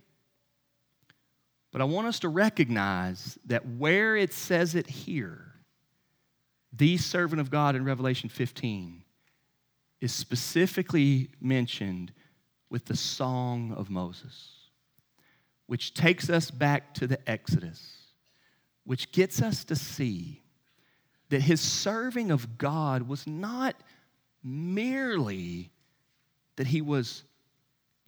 [1.72, 5.54] But I want us to recognize that where it says it here,
[6.72, 9.02] the servant of God in Revelation 15,
[10.00, 12.12] is specifically mentioned
[12.70, 14.61] with the Song of Moses
[15.66, 17.98] which takes us back to the Exodus,
[18.84, 20.42] which gets us to see
[21.30, 23.74] that his serving of God was not
[24.42, 25.70] merely
[26.56, 27.24] that he was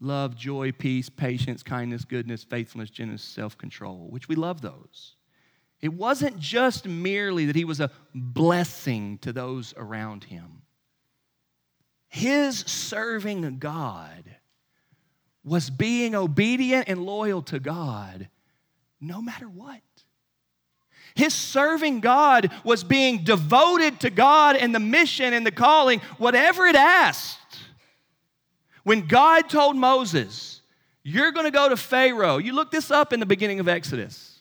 [0.01, 5.17] love, joy, peace, patience, kindness, goodness, faithfulness, gentleness, self control, which we love those.
[5.81, 10.63] It wasn't just merely that he was a blessing to those around him.
[12.09, 14.37] His serving God
[15.45, 18.29] was being obedient and loyal to God
[19.01, 19.81] no matter what.
[21.15, 26.67] His serving God was being devoted to God and the mission and the calling, whatever
[26.67, 27.39] it asked.
[28.83, 30.61] When God told Moses,
[31.03, 34.34] You're going to go to Pharaoh, you look this up in the beginning of Exodus.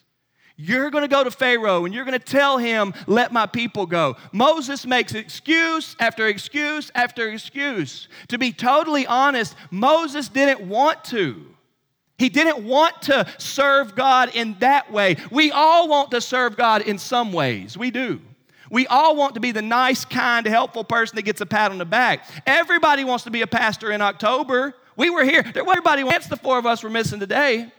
[0.56, 3.86] You're going to go to Pharaoh and you're going to tell him, Let my people
[3.86, 4.16] go.
[4.32, 8.08] Moses makes excuse after excuse after excuse.
[8.28, 11.46] To be totally honest, Moses didn't want to.
[12.18, 15.16] He didn't want to serve God in that way.
[15.32, 17.76] We all want to serve God in some ways.
[17.76, 18.20] We do.
[18.70, 21.78] We all want to be the nice, kind, helpful person that gets a pat on
[21.78, 22.28] the back.
[22.46, 24.74] Everybody wants to be a pastor in October.
[24.96, 25.44] We were here.
[25.44, 27.72] Everybody wants the four of us were missing today.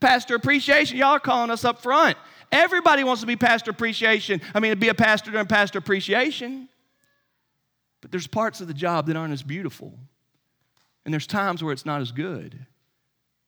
[0.00, 0.96] Pastor appreciation.
[0.96, 2.16] Y'all are calling us up front.
[2.50, 4.40] Everybody wants to be pastor appreciation.
[4.54, 6.68] I mean, to be a pastor during pastor appreciation.
[8.00, 9.98] But there's parts of the job that aren't as beautiful.
[11.04, 12.66] And there's times where it's not as good.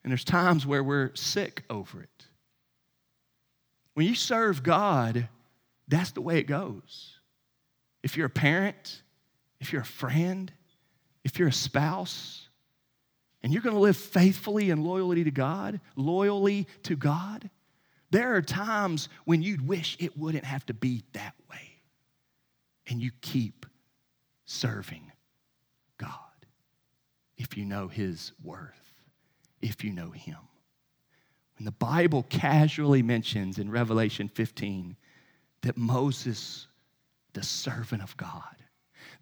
[0.03, 2.27] And there's times where we're sick over it.
[3.95, 5.29] When you serve God,
[5.89, 7.19] that's the way it goes.
[8.03, 9.03] If you're a parent,
[9.61, 10.51] if you're a friend,
[11.23, 12.49] if you're a spouse,
[13.43, 17.49] and you're going to live faithfully and loyally to God, loyally to God,
[18.11, 21.77] there are times when you'd wish it wouldn't have to be that way.
[22.89, 23.67] And you keep
[24.47, 25.13] serving
[25.97, 26.11] God
[27.37, 28.93] if you know His worth,
[29.63, 30.39] if you know Him.
[31.57, 34.97] When the Bible casually mentions in Revelation 15
[35.63, 36.67] that Moses,
[37.33, 38.57] the servant of God,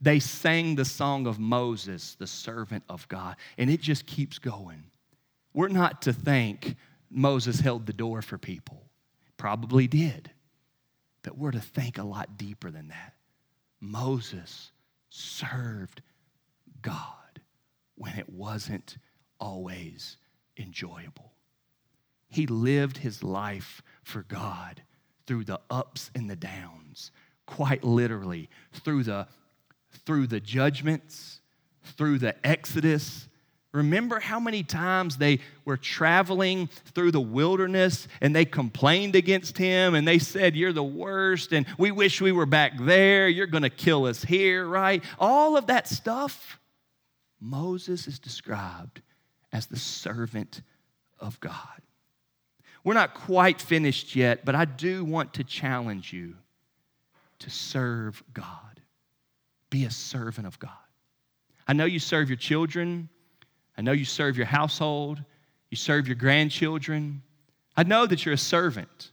[0.00, 4.84] they sang the song of Moses, the servant of God, and it just keeps going.
[5.52, 6.76] We're not to think
[7.10, 8.82] Moses held the door for people,
[9.36, 10.30] probably did,
[11.22, 13.14] but we're to think a lot deeper than that.
[13.80, 14.72] Moses
[15.10, 16.02] served
[16.82, 17.40] God
[17.96, 18.98] when it wasn't
[19.40, 20.16] always
[20.56, 21.32] enjoyable.
[22.28, 24.82] He lived his life for God
[25.26, 27.10] through the ups and the downs,
[27.46, 29.26] quite literally, through the,
[30.04, 31.40] through the judgments,
[31.96, 33.28] through the exodus.
[33.72, 39.94] Remember how many times they were traveling through the wilderness and they complained against him
[39.94, 43.28] and they said, You're the worst and we wish we were back there.
[43.28, 45.04] You're going to kill us here, right?
[45.18, 46.58] All of that stuff,
[47.40, 49.02] Moses is described
[49.52, 50.62] as the servant
[51.20, 51.82] of God.
[52.84, 56.36] We're not quite finished yet, but I do want to challenge you
[57.40, 58.67] to serve God.
[59.70, 60.70] Be a servant of God.
[61.66, 63.08] I know you serve your children.
[63.76, 65.22] I know you serve your household.
[65.70, 67.22] You serve your grandchildren.
[67.76, 69.10] I know that you're a servant.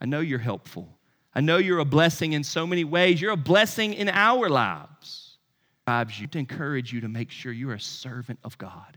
[0.00, 0.88] I know you're helpful.
[1.34, 3.20] I know you're a blessing in so many ways.
[3.20, 5.36] You're a blessing in our lives.
[5.86, 8.96] I to encourage you to make sure you're a servant of God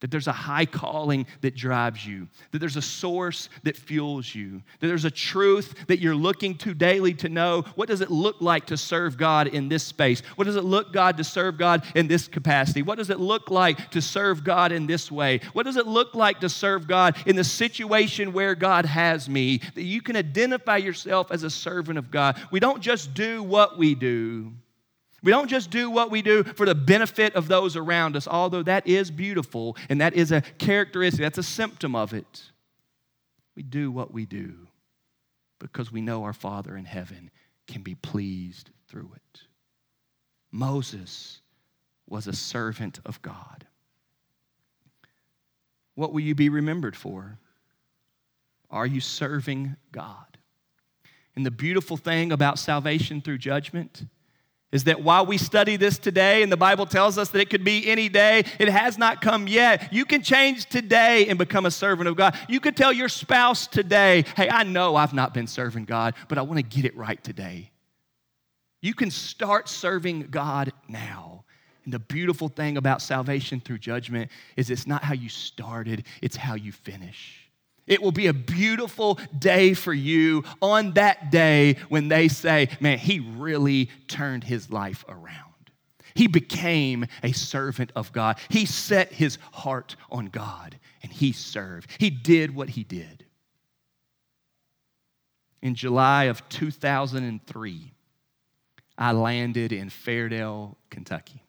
[0.00, 4.62] that there's a high calling that drives you, that there's a source that fuels you,
[4.80, 8.36] that there's a truth that you're looking to daily to know what does it look
[8.40, 10.22] like to serve God in this space?
[10.36, 12.82] What does it look God to serve God in this capacity?
[12.82, 15.40] What does it look like to serve God in this way?
[15.52, 19.60] What does it look like to serve God in the situation where God has me?
[19.74, 22.40] That you can identify yourself as a servant of God.
[22.50, 24.52] We don't just do what we do.
[25.22, 28.62] We don't just do what we do for the benefit of those around us, although
[28.62, 32.50] that is beautiful and that is a characteristic, that's a symptom of it.
[33.54, 34.68] We do what we do
[35.58, 37.30] because we know our Father in heaven
[37.66, 39.42] can be pleased through it.
[40.50, 41.40] Moses
[42.08, 43.66] was a servant of God.
[45.94, 47.38] What will you be remembered for?
[48.70, 50.38] Are you serving God?
[51.36, 54.04] And the beautiful thing about salvation through judgment
[54.72, 57.64] is that while we study this today and the Bible tells us that it could
[57.64, 59.92] be any day, it has not come yet.
[59.92, 62.36] You can change today and become a servant of God.
[62.48, 66.38] You could tell your spouse today, hey, I know I've not been serving God, but
[66.38, 67.70] I want to get it right today.
[68.80, 71.44] You can start serving God now.
[71.84, 76.36] And the beautiful thing about salvation through judgment is it's not how you started, it's
[76.36, 77.39] how you finish.
[77.90, 82.98] It will be a beautiful day for you on that day when they say, man,
[82.98, 85.50] he really turned his life around.
[86.14, 88.38] He became a servant of God.
[88.48, 91.90] He set his heart on God and he served.
[91.98, 93.24] He did what he did.
[95.60, 97.92] In July of 2003,
[98.96, 101.42] I landed in Fairdale, Kentucky.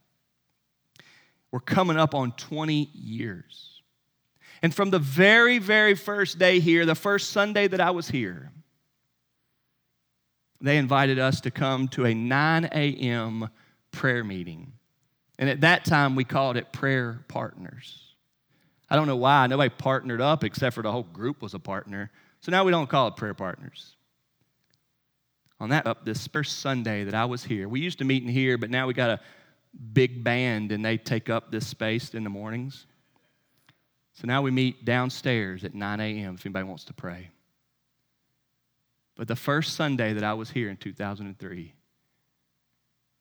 [1.51, 3.70] We're coming up on 20 years
[4.61, 8.51] and from the very, very first day here, the first Sunday that I was here,
[10.61, 13.49] they invited us to come to a 9 a.m.
[13.91, 14.73] prayer meeting.
[15.39, 17.99] And at that time, we called it Prayer Partners.
[18.87, 19.47] I don't know why.
[19.47, 22.11] Nobody partnered up except for the whole group was a partner.
[22.41, 23.95] So now we don't call it Prayer Partners.
[25.59, 28.29] On that up this first Sunday that I was here, we used to meet in
[28.29, 29.19] here, but now we got a
[29.93, 32.85] big band and they take up this space in the mornings.
[34.21, 36.35] So now we meet downstairs at 9 a.m.
[36.35, 37.31] if anybody wants to pray.
[39.15, 41.73] But the first Sunday that I was here in 2003,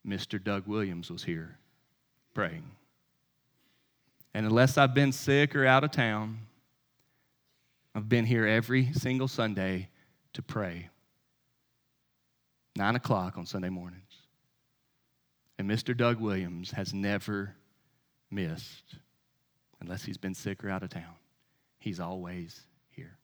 [0.07, 0.45] Mr.
[0.45, 1.57] Doug Williams was here
[2.35, 2.71] praying.
[4.35, 6.41] And unless I've been sick or out of town,
[7.95, 9.89] I've been here every single Sunday
[10.35, 10.91] to pray.
[12.77, 14.03] Nine o'clock on Sunday mornings.
[15.59, 15.97] And Mr.
[15.97, 17.55] Doug Williams has never
[18.31, 18.97] missed
[19.81, 21.15] unless he's been sick or out of town.
[21.79, 22.61] He's always
[22.91, 23.17] here.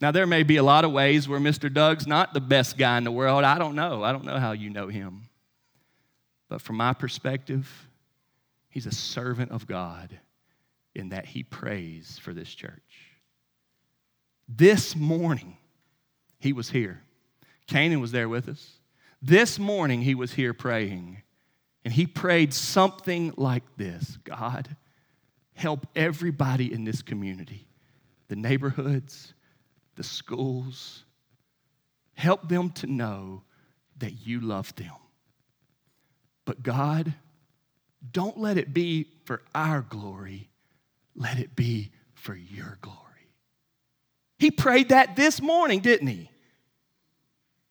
[0.00, 1.72] Now, there may be a lot of ways where Mr.
[1.72, 3.44] Doug's not the best guy in the world.
[3.44, 4.02] I don't know.
[4.02, 5.22] I don't know how you know him.
[6.48, 7.88] But from my perspective,
[8.68, 10.18] he's a servant of God
[10.94, 12.82] in that he prays for this church.
[14.48, 15.56] This morning,
[16.38, 17.02] he was here.
[17.66, 18.78] Canaan was there with us.
[19.20, 21.22] This morning, he was here praying.
[21.84, 24.76] And he prayed something like this God,
[25.56, 27.66] help everybody in this community
[28.28, 29.34] the neighborhoods,
[29.94, 31.04] the schools.
[32.14, 33.42] Help them to know
[33.98, 34.92] that you love them.
[36.44, 37.14] But God,
[38.10, 40.48] don't let it be for our glory,
[41.14, 42.98] let it be for your glory.
[44.38, 46.30] He prayed that this morning, didn't he?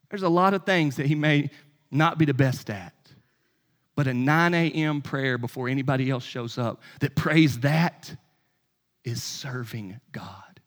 [0.10, 1.50] There's a lot of things that he may
[1.92, 2.95] not be the best at.
[3.96, 5.02] But a 9 a.m.
[5.02, 8.16] prayer before anybody else shows up that prays that
[9.04, 10.60] is serving God.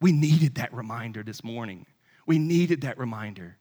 [0.00, 1.86] We needed that reminder this morning.
[2.26, 3.58] We needed that reminder.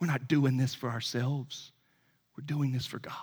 [0.00, 1.72] We're not doing this for ourselves,
[2.36, 3.14] we're doing this for God.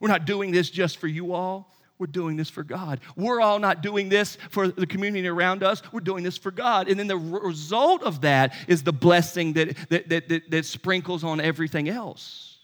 [0.00, 1.72] We're not doing this just for you all.
[1.98, 3.00] We're doing this for God.
[3.16, 5.82] We're all not doing this for the community around us.
[5.92, 6.88] We're doing this for God.
[6.90, 11.24] And then the result of that is the blessing that, that, that, that, that sprinkles
[11.24, 12.55] on everything else.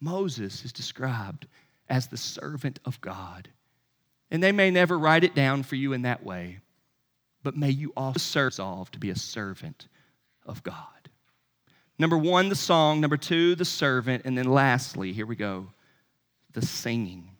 [0.00, 1.46] Moses is described
[1.88, 3.48] as the servant of God.
[4.30, 6.58] And they may never write it down for you in that way,
[7.42, 9.88] but may you also resolve to be a servant
[10.46, 10.86] of God.
[11.98, 13.00] Number one, the song.
[13.00, 14.22] Number two, the servant.
[14.24, 15.68] And then lastly, here we go,
[16.52, 17.30] the singing.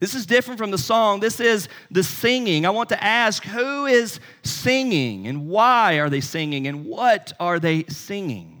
[0.00, 1.20] This is different from the song.
[1.20, 2.66] This is the singing.
[2.66, 7.58] I want to ask who is singing and why are they singing and what are
[7.58, 8.53] they singing?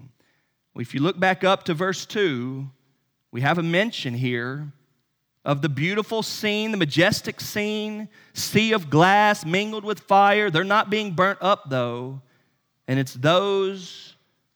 [0.74, 2.68] Well, if you look back up to verse 2,
[3.30, 4.72] we have a mention here
[5.44, 10.50] of the beautiful scene, the majestic scene, sea of glass mingled with fire.
[10.50, 12.22] They're not being burnt up, though.
[12.88, 14.14] And it's those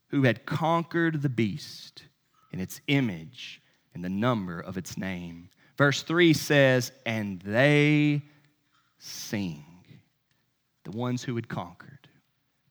[0.08, 2.04] who had conquered the beast
[2.52, 3.60] in its image
[3.94, 5.50] and the number of its name.
[5.76, 8.22] Verse 3 says, And they
[8.98, 9.64] sing.
[10.84, 12.08] The ones who had conquered,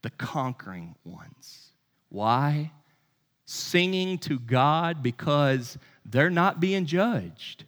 [0.01, 1.71] the conquering ones.
[2.09, 2.71] Why?
[3.49, 7.63] Singing to God because they're not being judged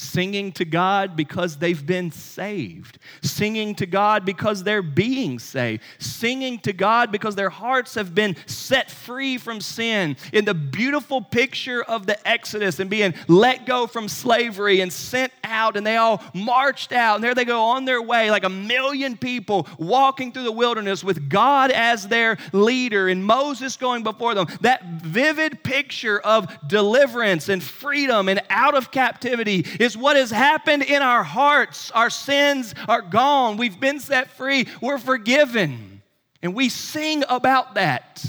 [0.00, 6.58] singing to God because they've been saved, singing to God because they're being saved, singing
[6.60, 10.16] to God because their hearts have been set free from sin.
[10.32, 15.32] In the beautiful picture of the Exodus and being let go from slavery and sent
[15.44, 18.48] out, and they all marched out, and there they go on their way, like a
[18.48, 24.34] million people walking through the wilderness with God as their leader and Moses going before
[24.34, 24.46] them.
[24.62, 30.84] That vivid picture of deliverance and freedom and out of captivity is what has happened
[30.84, 31.90] in our hearts.
[31.90, 33.56] Our sins are gone.
[33.56, 34.66] We've been set free.
[34.80, 36.02] We're forgiven.
[36.42, 38.24] And we sing about that.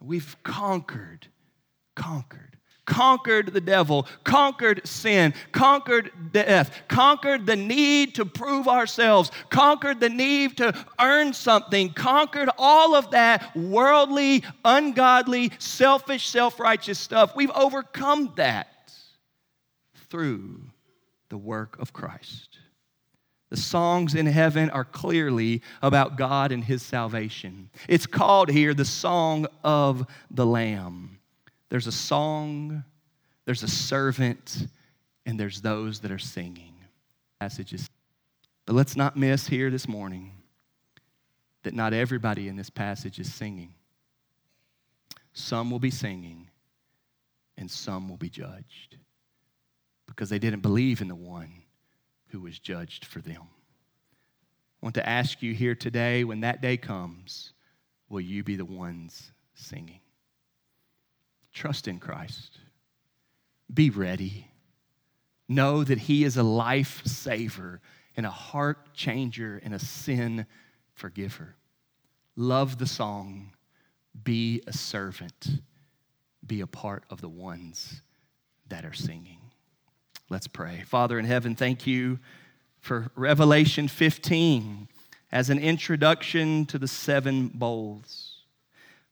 [0.00, 1.28] We've conquered,
[1.94, 2.40] conquered
[2.84, 10.10] conquered the devil, conquered sin, conquered death, conquered the need to prove ourselves, conquered the
[10.10, 17.34] need to earn something, conquered all of that worldly, ungodly, selfish, self righteous stuff.
[17.36, 18.92] We've overcome that
[20.10, 20.71] through
[21.32, 22.58] the work of Christ.
[23.48, 27.70] The songs in heaven are clearly about God and His salvation.
[27.88, 31.20] It's called here the Song of the Lamb.
[31.70, 32.84] There's a song,
[33.46, 34.66] there's a servant,
[35.24, 36.74] and there's those that are singing.
[37.40, 37.88] Passages.
[38.66, 40.32] But let's not miss here this morning
[41.62, 43.72] that not everybody in this passage is singing.
[45.32, 46.50] Some will be singing,
[47.56, 48.98] and some will be judged
[50.14, 51.62] because they didn't believe in the one
[52.28, 53.40] who was judged for them.
[53.40, 57.52] I want to ask you here today when that day comes,
[58.10, 60.00] will you be the ones singing?
[61.52, 62.58] Trust in Christ.
[63.72, 64.48] Be ready.
[65.48, 67.80] Know that He is a life saver
[68.14, 70.44] and a heart changer and a sin
[70.92, 71.54] forgiver.
[72.36, 73.52] Love the song.
[74.24, 75.48] Be a servant.
[76.46, 78.02] Be a part of the ones
[78.68, 79.41] that are singing.
[80.32, 80.82] Let's pray.
[80.86, 82.18] Father in heaven, thank you
[82.80, 84.88] for Revelation 15
[85.30, 88.38] as an introduction to the seven bowls.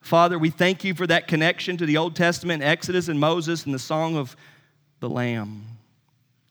[0.00, 3.74] Father, we thank you for that connection to the Old Testament, Exodus and Moses, and
[3.74, 4.34] the Song of
[5.00, 5.66] the Lamb.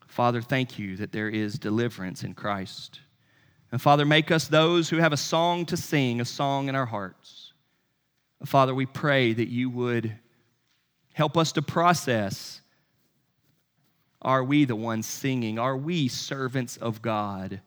[0.05, 2.99] Father, thank you that there is deliverance in Christ.
[3.71, 6.85] And Father, make us those who have a song to sing, a song in our
[6.85, 7.53] hearts.
[8.45, 10.13] Father, we pray that you would
[11.13, 12.61] help us to process
[14.21, 15.57] are we the ones singing?
[15.57, 17.61] Are we servants of God?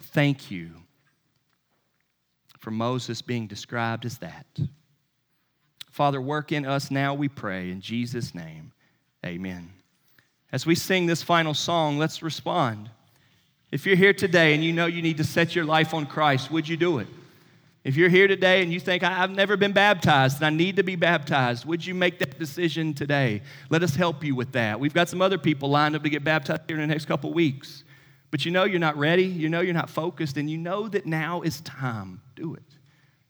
[0.00, 0.72] Thank you
[2.58, 4.46] for Moses being described as that.
[5.90, 7.70] Father, work in us now, we pray.
[7.70, 8.72] In Jesus' name,
[9.24, 9.70] amen.
[10.50, 12.90] As we sing this final song, let's respond.
[13.70, 16.50] If you're here today and you know you need to set your life on Christ,
[16.50, 17.08] would you do it?
[17.84, 20.82] If you're here today and you think, I've never been baptized and I need to
[20.82, 23.42] be baptized, would you make that decision today?
[23.68, 24.80] Let us help you with that.
[24.80, 27.30] We've got some other people lined up to get baptized here in the next couple
[27.34, 27.84] weeks.
[28.30, 31.04] But you know you're not ready, you know you're not focused, and you know that
[31.04, 32.22] now is time.
[32.34, 32.62] Do it.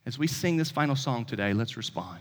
[0.07, 2.21] As we sing this final song today, let's respond.